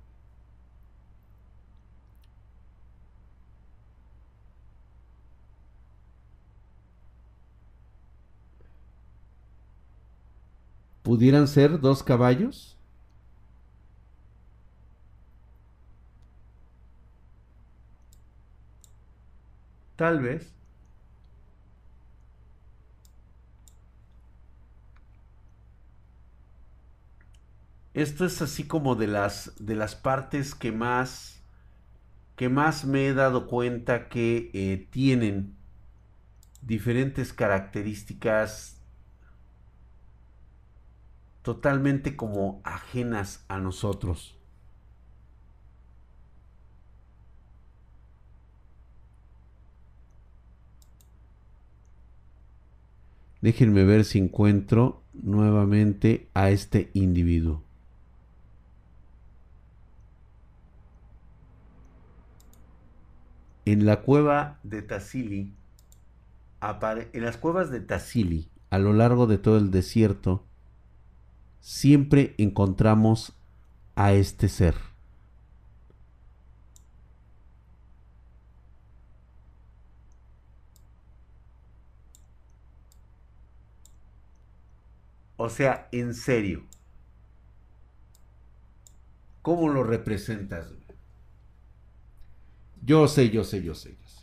[11.03, 12.77] ¿Pudieran ser dos caballos?
[19.95, 20.53] Tal vez.
[27.93, 31.41] Esto es así como de las de las partes que más
[32.35, 35.55] que más me he dado cuenta que eh, tienen
[36.61, 38.77] diferentes características
[41.43, 44.35] totalmente como ajenas a nosotros.
[53.41, 57.61] Déjenme ver si encuentro nuevamente a este individuo.
[63.65, 65.53] En la cueva de Tassili,
[66.61, 70.45] en las cuevas de Tassili, a lo largo de todo el desierto,
[71.63, 73.31] siempre encontramos
[73.95, 74.75] a este ser.
[85.37, 86.63] O sea, en serio.
[89.41, 90.67] ¿Cómo lo representas?
[92.85, 94.13] Yo sé, yo sé, yo sé, yo sé.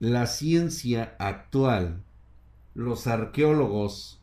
[0.00, 2.02] La ciencia actual,
[2.74, 4.20] los arqueólogos,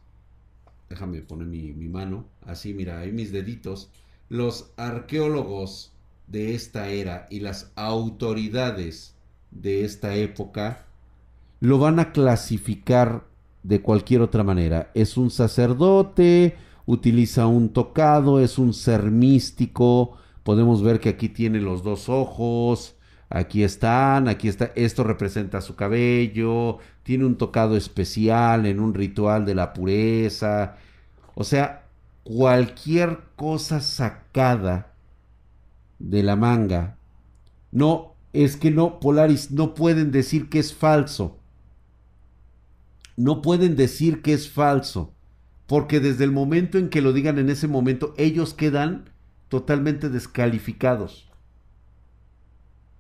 [0.94, 3.90] déjame poner mi, mano, así mira, ahí mis deditos,
[4.30, 5.92] los arqueólogos
[6.28, 9.16] de esta era y las autoridades
[9.50, 10.86] de esta época
[11.62, 13.24] lo van a clasificar
[13.64, 14.92] de cualquier otra manera.
[14.94, 20.18] Es un sacerdote, utiliza un tocado, es un ser místico.
[20.44, 22.98] Podemos ver que aquí tiene los dos ojos,
[23.30, 29.46] aquí están, aquí está, esto representa su cabello, tiene un tocado especial en un ritual
[29.46, 30.76] de la pureza.
[31.36, 31.86] O sea,
[32.24, 34.94] cualquier cosa sacada
[36.00, 36.98] de la manga.
[37.72, 41.40] No, es que no, Polaris, no pueden decir que es falso
[43.16, 45.14] no pueden decir que es falso,
[45.68, 49.10] porque desde el momento en que lo digan en ese momento, ellos quedan
[49.50, 51.30] totalmente descalificados.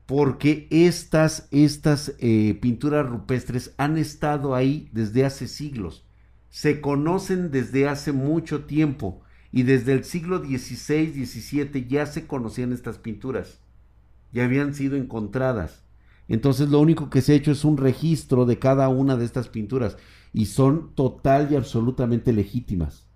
[0.06, 6.04] Porque estas, estas eh, pinturas rupestres han estado ahí desde hace siglos.
[6.54, 9.22] Se conocen desde hace mucho tiempo.
[9.51, 13.58] Y desde el siglo XVI, XVII ya se conocían estas pinturas.
[14.32, 15.82] Ya habían sido encontradas.
[16.28, 19.47] Entonces lo único que se ha hecho es un registro de cada una de estas
[19.47, 19.97] pinturas
[20.32, 23.08] y son total y absolutamente legítimas.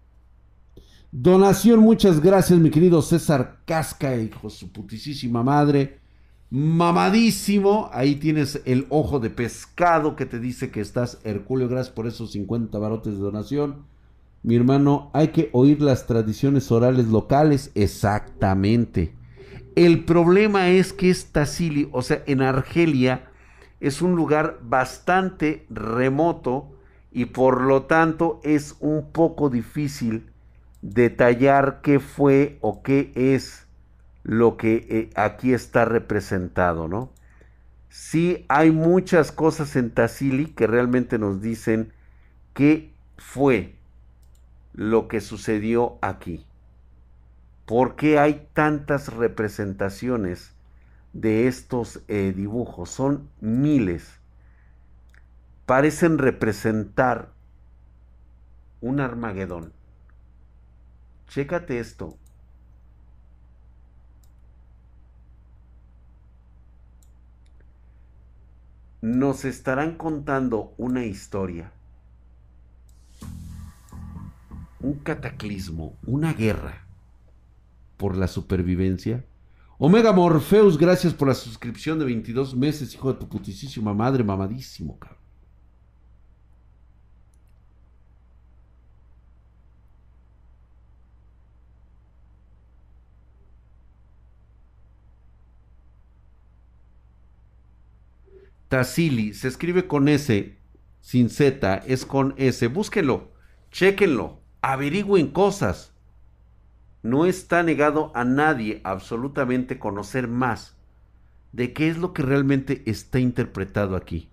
[1.11, 5.99] Donación, muchas gracias mi querido César Casca, hijo su putísima madre.
[6.49, 12.07] Mamadísimo, ahí tienes el ojo de pescado que te dice que estás Herculeo, gracias por
[12.07, 13.85] esos 50 barotes de donación.
[14.43, 19.13] Mi hermano, hay que oír las tradiciones orales locales, exactamente.
[19.75, 23.29] El problema es que es Tassili, o sea, en Argelia,
[23.81, 26.71] es un lugar bastante remoto
[27.11, 30.31] y por lo tanto es un poco difícil
[30.81, 33.66] detallar qué fue o qué es
[34.27, 37.09] lo que eh, aquí está representado, ¿no?
[37.87, 41.93] Sí hay muchas cosas en Tassili que realmente nos dicen
[42.53, 43.73] qué fue
[44.73, 46.45] lo que sucedió aquí.
[47.65, 50.53] ¿Por qué hay tantas representaciones
[51.13, 52.89] de estos eh, dibujos?
[52.89, 54.19] Son miles.
[55.65, 57.31] Parecen representar
[58.81, 59.71] un Armagedón.
[61.27, 62.17] Chécate esto.
[69.01, 71.71] Nos estarán contando una historia,
[74.79, 76.87] un cataclismo, una guerra
[77.97, 79.23] por la supervivencia.
[79.77, 84.97] Omega Morpheus, gracias por la suscripción de 22 meses, hijo de tu putísima madre, mamadísimo,
[84.97, 85.26] cabrón.
[98.69, 100.57] Tassili, se escribe con S,
[100.99, 102.67] sin Z, es con S.
[102.67, 103.31] Búsquenlo,
[103.71, 105.93] chequenlo, averigüen cosas.
[107.03, 110.75] No está negado a nadie absolutamente conocer más
[111.53, 114.29] de qué es lo que realmente está interpretado aquí.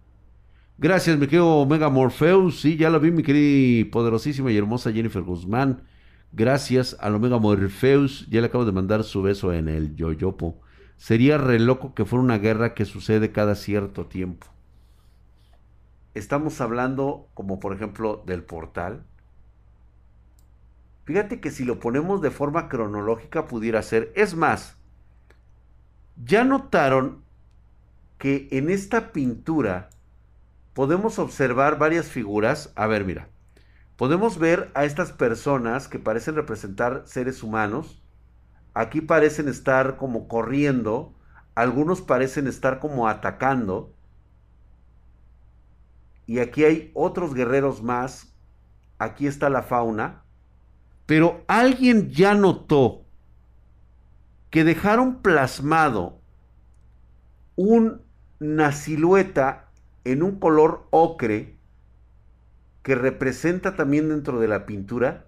[0.76, 2.61] Gracias, mi querido Omega Morpheus.
[2.61, 5.85] Sí, ya lo vi, mi querida poderosísima y hermosa Jennifer Guzmán.
[6.32, 8.26] Gracias al Omega Morpheus.
[8.28, 10.61] Ya le acabo de mandar su beso en el yoyopo.
[10.97, 14.47] Sería re loco que fuera una guerra que sucede cada cierto tiempo.
[16.14, 19.05] Estamos hablando, como por ejemplo, del portal
[21.05, 24.12] Fíjate que si lo ponemos de forma cronológica pudiera ser.
[24.16, 24.76] Es más,
[26.16, 27.22] ya notaron
[28.16, 29.90] que en esta pintura
[30.72, 32.72] podemos observar varias figuras.
[32.74, 33.28] A ver, mira.
[33.97, 38.03] Podemos ver a estas personas que parecen representar seres humanos.
[38.74, 41.14] Aquí parecen estar como corriendo.
[41.54, 43.94] Algunos parecen estar como atacando.
[46.26, 48.34] Y aquí hay otros guerreros más.
[48.98, 50.24] Aquí está la fauna.
[51.06, 53.04] Pero alguien ya notó
[54.50, 56.20] que dejaron plasmado
[57.56, 59.68] una silueta
[60.04, 61.56] en un color ocre
[62.82, 65.26] que representa también dentro de la pintura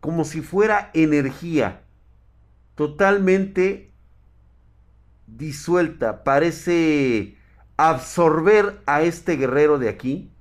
[0.00, 1.82] como si fuera energía
[2.80, 3.92] totalmente
[5.26, 7.36] disuelta, parece
[7.76, 10.32] absorber a este guerrero de aquí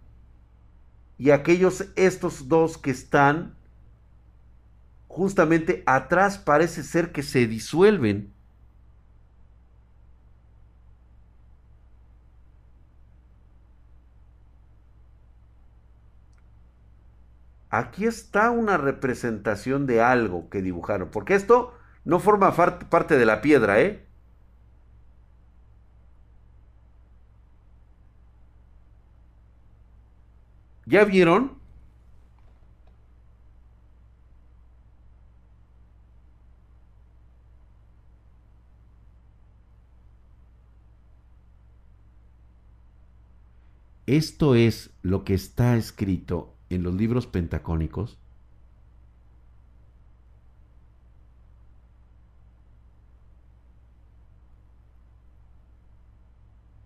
[1.18, 3.58] y aquellos, estos dos que están
[5.10, 8.32] justamente atrás parece ser que se disuelven.
[17.70, 21.74] Aquí está una representación de algo que dibujaron, porque esto
[22.06, 24.06] no forma parte de la piedra, ¿eh?
[30.86, 31.60] ¿Ya vieron?
[44.08, 48.18] Esto es lo que está escrito en los libros pentacónicos.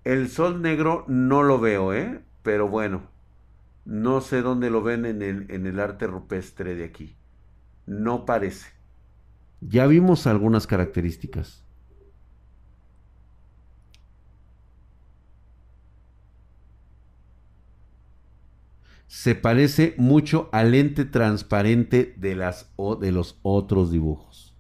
[0.04, 2.22] El sol negro no lo veo, ¿eh?
[2.42, 3.12] Pero bueno.
[3.86, 7.18] No sé dónde lo ven en el, en el arte rupestre de aquí.
[7.86, 8.70] No parece.
[9.62, 11.64] Ya vimos algunas características.
[19.08, 24.53] Se parece mucho al lente transparente de, las, de los otros dibujos.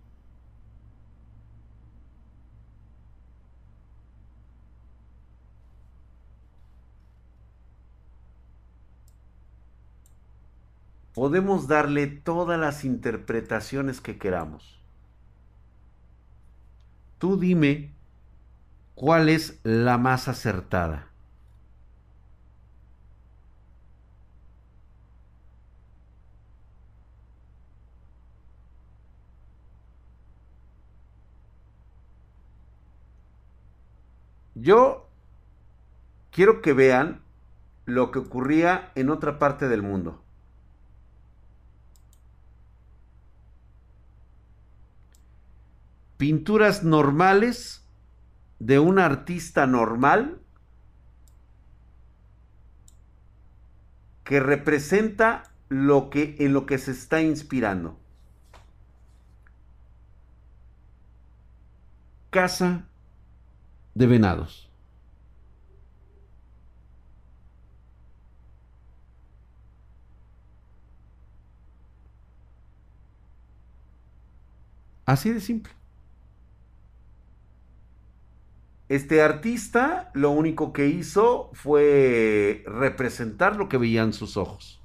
[11.13, 14.79] Podemos darle todas las interpretaciones que queramos.
[17.19, 17.93] Tú dime
[18.95, 21.09] cuál es la más acertada.
[34.55, 35.09] Yo
[36.31, 37.21] quiero que vean
[37.85, 40.22] lo que ocurría en otra parte del mundo.
[46.23, 47.85] Pinturas normales
[48.59, 50.39] de un artista normal
[54.23, 57.99] que representa lo que en lo que se está inspirando.
[62.29, 62.87] Casa
[63.93, 64.71] de venados.
[75.05, 75.82] Así de simple.
[78.89, 84.81] Este artista lo único que hizo fue representar lo que veían sus ojos.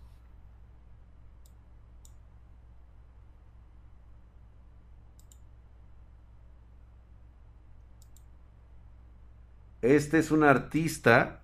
[9.82, 11.40] Este es un artista,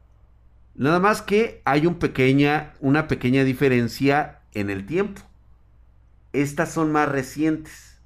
[0.75, 5.23] nada más que hay una pequeña diferencia en el tiempo.
[6.33, 8.01] Estas son más recientes.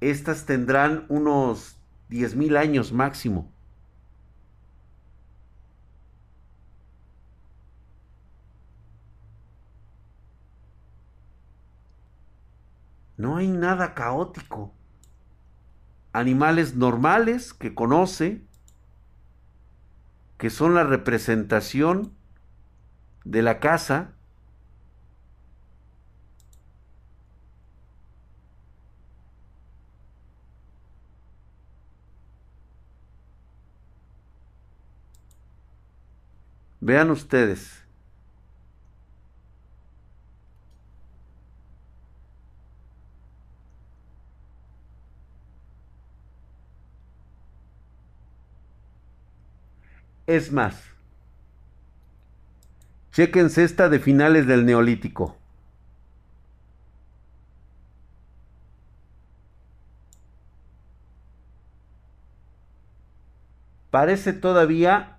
[0.00, 1.76] Estas tendrán unos
[2.12, 3.50] diez mil años máximo.
[13.16, 14.74] No hay nada caótico.
[16.12, 18.42] Animales normales que conoce,
[20.36, 22.12] que son la representación
[23.24, 24.12] de la casa,
[36.82, 37.80] Vean ustedes.
[50.26, 50.82] Es más,
[53.12, 55.36] chequense esta de finales del Neolítico.
[63.92, 65.18] Parece todavía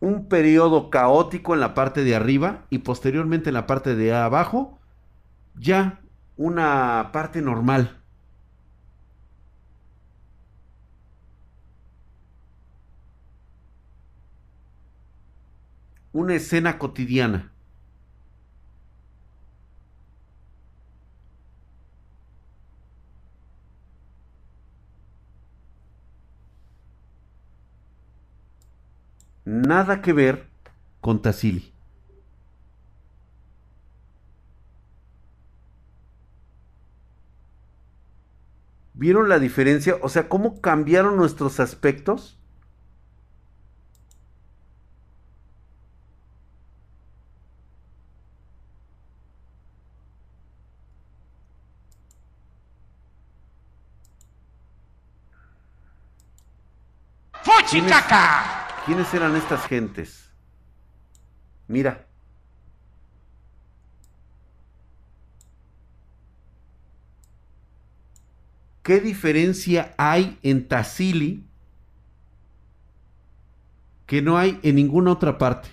[0.00, 4.78] un periodo caótico en la parte de arriba y posteriormente en la parte de abajo
[5.54, 6.00] ya
[6.36, 7.98] una parte normal.
[16.12, 17.49] Una escena cotidiana.
[29.44, 30.48] Nada que ver
[31.00, 31.72] con Tassili.
[38.94, 39.96] ¿Vieron la diferencia?
[40.02, 42.36] O sea, ¿cómo cambiaron nuestros aspectos?
[58.90, 60.28] ¿Quiénes eran estas gentes?
[61.68, 62.08] Mira.
[68.82, 71.44] ¿Qué diferencia hay en Tassili
[74.06, 75.68] que no hay en ninguna otra parte?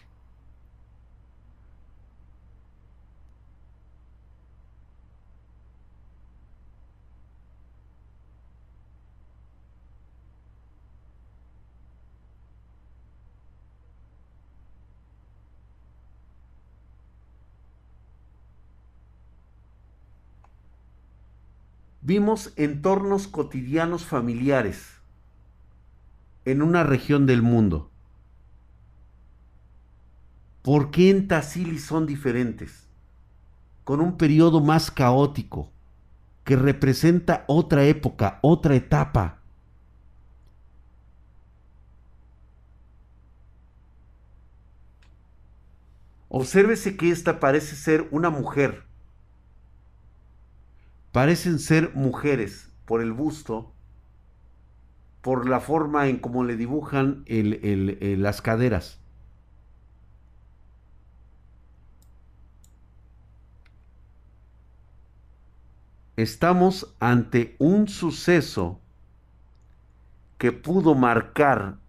[22.07, 24.93] Vimos entornos cotidianos familiares
[26.45, 27.91] en una región del mundo.
[30.61, 32.87] ¿Por qué en Tassili son diferentes?
[33.83, 35.69] Con un periodo más caótico,
[36.45, 39.41] que representa otra época, otra etapa.
[46.29, 48.86] Obsérvese que esta parece ser una mujer
[51.17, 53.73] parecen ser mujeres por el busto,
[55.23, 58.99] por la forma en cómo le dibujan las caderas.
[66.17, 68.79] Estamos ante un suceso
[70.37, 71.79] que pudo marcar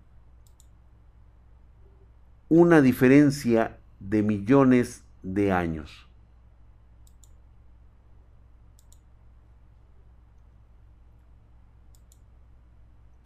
[2.49, 6.08] una diferencia de millones de años.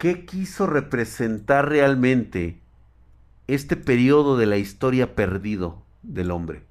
[0.03, 2.59] ¿Qué quiso representar realmente
[3.47, 6.65] este periodo de la historia perdido del hombre?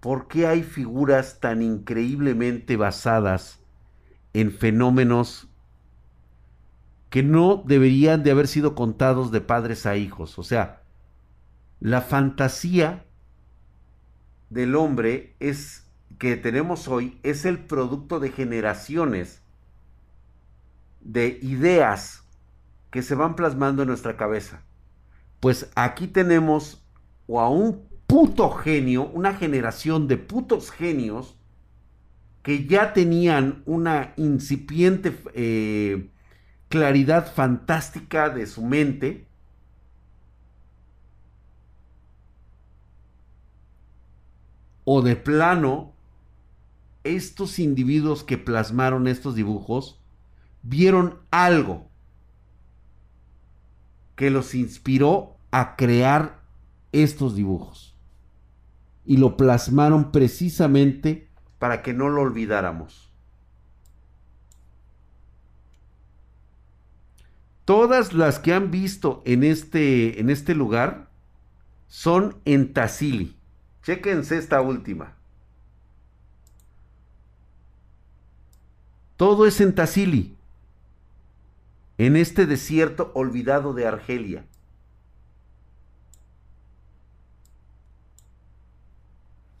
[0.00, 3.60] ¿Por qué hay figuras tan increíblemente basadas
[4.32, 5.46] en fenómenos
[7.10, 10.36] que no deberían de haber sido contados de padres a hijos?
[10.36, 10.82] O sea,
[11.78, 13.04] la fantasía
[14.48, 15.86] del hombre es
[16.18, 19.44] que tenemos hoy es el producto de generaciones
[21.00, 22.24] de ideas
[22.90, 24.62] que se van plasmando en nuestra cabeza.
[25.40, 26.84] Pues aquí tenemos
[27.26, 31.36] o a un puto genio, una generación de putos genios
[32.42, 36.10] que ya tenían una incipiente eh,
[36.68, 39.26] claridad fantástica de su mente.
[44.84, 45.92] O de plano,
[47.04, 49.99] estos individuos que plasmaron estos dibujos
[50.62, 51.88] vieron algo
[54.16, 56.40] que los inspiró a crear
[56.92, 57.96] estos dibujos.
[59.04, 63.10] Y lo plasmaron precisamente para que no lo olvidáramos.
[67.64, 71.08] Todas las que han visto en este, en este lugar
[71.86, 73.36] son en Tassili.
[73.82, 75.16] Chéquense esta última.
[79.16, 80.36] Todo es en Tassili
[82.00, 84.46] en este desierto olvidado de Argelia.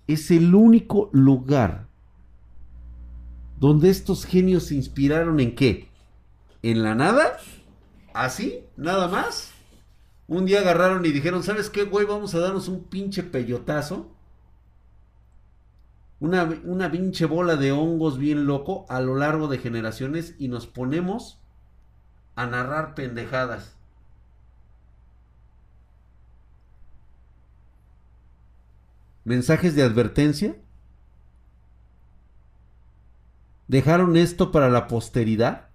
[0.06, 1.86] Es el único lugar
[3.58, 5.88] donde estos genios se inspiraron en qué?
[6.62, 7.36] ¿En la nada?
[8.14, 8.64] ¿Así?
[8.74, 9.52] ¿Nada más?
[10.26, 12.06] Un día agarraron y dijeron, ¿sabes qué, güey?
[12.06, 14.10] Vamos a darnos un pinche peyotazo.
[16.20, 20.66] Una, una pinche bola de hongos bien loco a lo largo de generaciones y nos
[20.66, 21.39] ponemos
[22.36, 23.76] a narrar pendejadas.
[29.24, 30.56] ¿Mensajes de advertencia?
[33.68, 35.69] ¿Dejaron esto para la posteridad?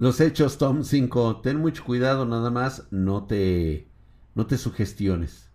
[0.00, 1.42] Los hechos, Tom 5.
[1.42, 2.84] Ten mucho cuidado, nada más.
[2.90, 3.86] No te,
[4.34, 5.50] no te sugestiones.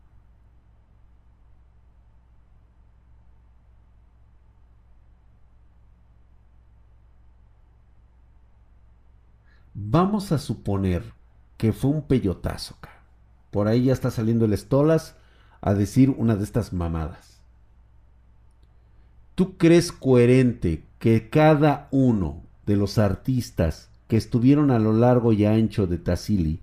[9.74, 11.04] Vamos a suponer
[11.58, 12.78] que fue un peyotazo.
[13.50, 15.16] Por ahí ya está saliendo el Stolas
[15.60, 17.42] a decir una de estas mamadas.
[19.34, 25.46] ¿Tú crees coherente que cada uno de los artistas que estuvieron a lo largo y
[25.46, 26.62] ancho de Tassili,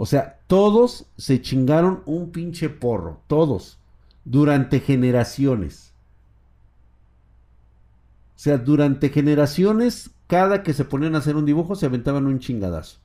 [0.00, 3.78] o sea, todos se chingaron un pinche porro, todos,
[4.24, 5.92] durante generaciones?
[8.36, 12.38] O sea, durante generaciones, cada que se ponían a hacer un dibujo se aventaban un
[12.38, 13.00] chingadazo.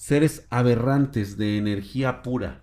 [0.00, 2.62] Seres aberrantes de energía pura.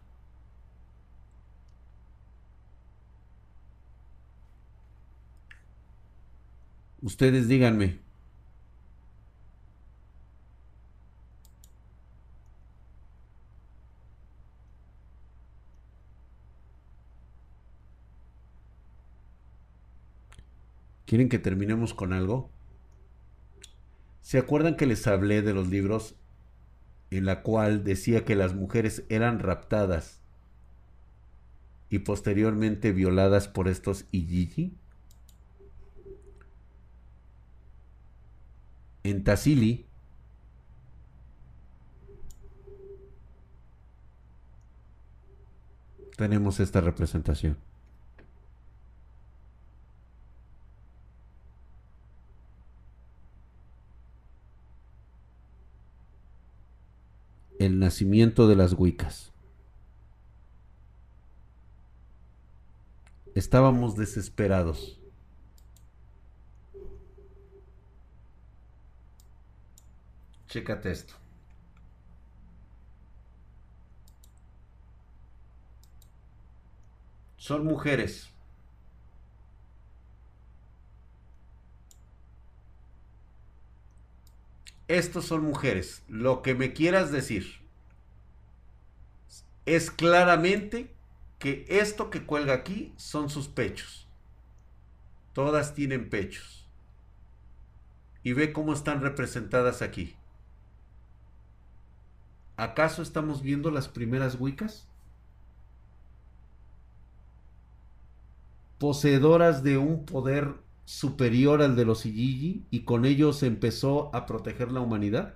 [6.99, 7.99] Ustedes díganme.
[21.05, 22.49] ¿Quieren que terminemos con algo?
[24.21, 26.15] ¿Se acuerdan que les hablé de los libros
[27.11, 30.21] en la cual decía que las mujeres eran raptadas
[31.89, 34.75] y posteriormente violadas por estos Ijiji?
[39.03, 39.85] En Tassili
[46.17, 47.66] tenemos esta representación.
[57.67, 59.31] El nacimiento de las Wiccas.
[63.35, 64.99] Estábamos desesperados.
[70.47, 71.13] Chécate esto.
[77.35, 78.29] Son mujeres.
[84.87, 86.03] Estos son mujeres.
[86.07, 87.59] Lo que me quieras decir
[89.65, 90.89] es claramente
[91.39, 94.07] que esto que cuelga aquí son sus pechos.
[95.33, 96.65] Todas tienen pechos.
[98.23, 100.15] Y ve cómo están representadas aquí.
[102.55, 104.87] ¿Acaso estamos viendo las primeras Wiccas?
[108.79, 110.55] Poseedoras de un poder
[110.87, 115.33] superior al de los Igigi y con ello se empezó a proteger la humanidad?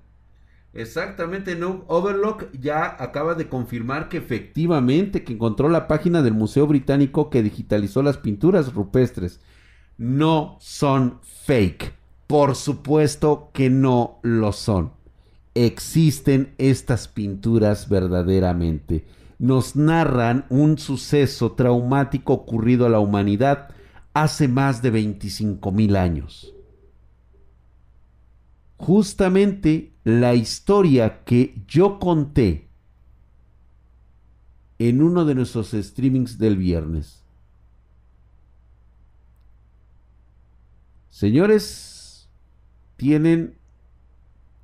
[0.73, 1.83] Exactamente, no.
[1.87, 7.43] Overlock ya acaba de confirmar que efectivamente que encontró la página del Museo Británico que
[7.43, 9.41] digitalizó las pinturas rupestres.
[9.97, 11.95] No son fake.
[12.27, 14.93] Por supuesto que no lo son.
[15.53, 19.05] Existen estas pinturas verdaderamente.
[19.37, 23.67] Nos narran un suceso traumático ocurrido a la humanidad
[24.13, 26.53] hace más de 25 mil años.
[28.77, 32.67] Justamente la historia que yo conté
[34.79, 37.23] en uno de nuestros streamings del viernes.
[41.09, 42.27] Señores,
[42.95, 43.55] tienen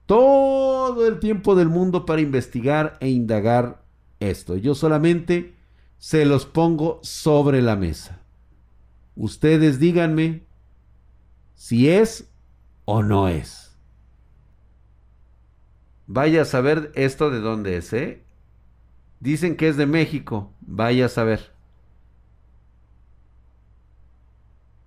[0.07, 3.83] todo el tiempo del mundo para investigar e indagar
[4.19, 4.57] esto.
[4.57, 5.53] Yo solamente
[5.99, 8.21] se los pongo sobre la mesa.
[9.17, 10.45] Ustedes díganme
[11.55, 12.29] si es
[12.85, 13.75] o no es.
[16.05, 18.23] Vaya a saber esto de dónde es, ¿eh?
[19.19, 20.53] Dicen que es de México.
[20.61, 21.51] Vaya a saber.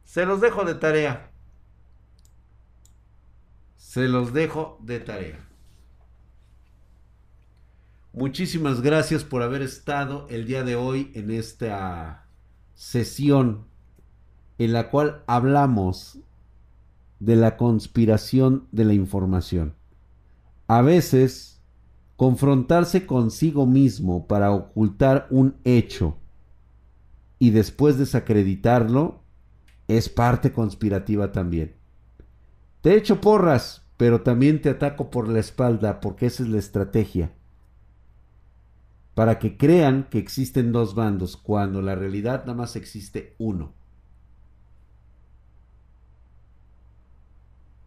[0.05, 1.32] Se los dejo de tarea.
[3.77, 5.48] Se los dejo de tarea.
[8.12, 12.28] Muchísimas gracias por haber estado el día de hoy en esta
[12.74, 13.69] sesión
[14.60, 16.18] en la cual hablamos
[17.18, 19.74] de la conspiración de la información.
[20.66, 21.62] A veces,
[22.16, 26.18] confrontarse consigo mismo para ocultar un hecho
[27.38, 29.22] y después desacreditarlo
[29.88, 31.76] es parte conspirativa también.
[32.82, 37.32] Te echo porras, pero también te ataco por la espalda porque esa es la estrategia.
[39.14, 43.80] Para que crean que existen dos bandos cuando la realidad nada más existe uno.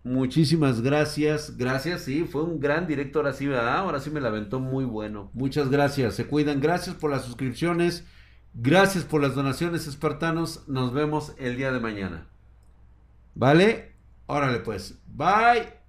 [0.04, 1.58] Muchísimas gracias.
[1.58, 3.78] Gracias, sí, fue un gran director así, ¿verdad?
[3.78, 5.32] Ahora sí me la aventó muy bueno.
[5.34, 6.16] Muchas gracias.
[6.16, 6.60] Se cuidan.
[6.60, 8.06] Gracias por las suscripciones.
[8.54, 10.68] Gracias por las donaciones, espartanos.
[10.68, 12.28] Nos vemos el día de mañana.
[13.34, 13.94] ¿Vale?
[14.28, 15.00] Órale pues.
[15.08, 15.83] Bye.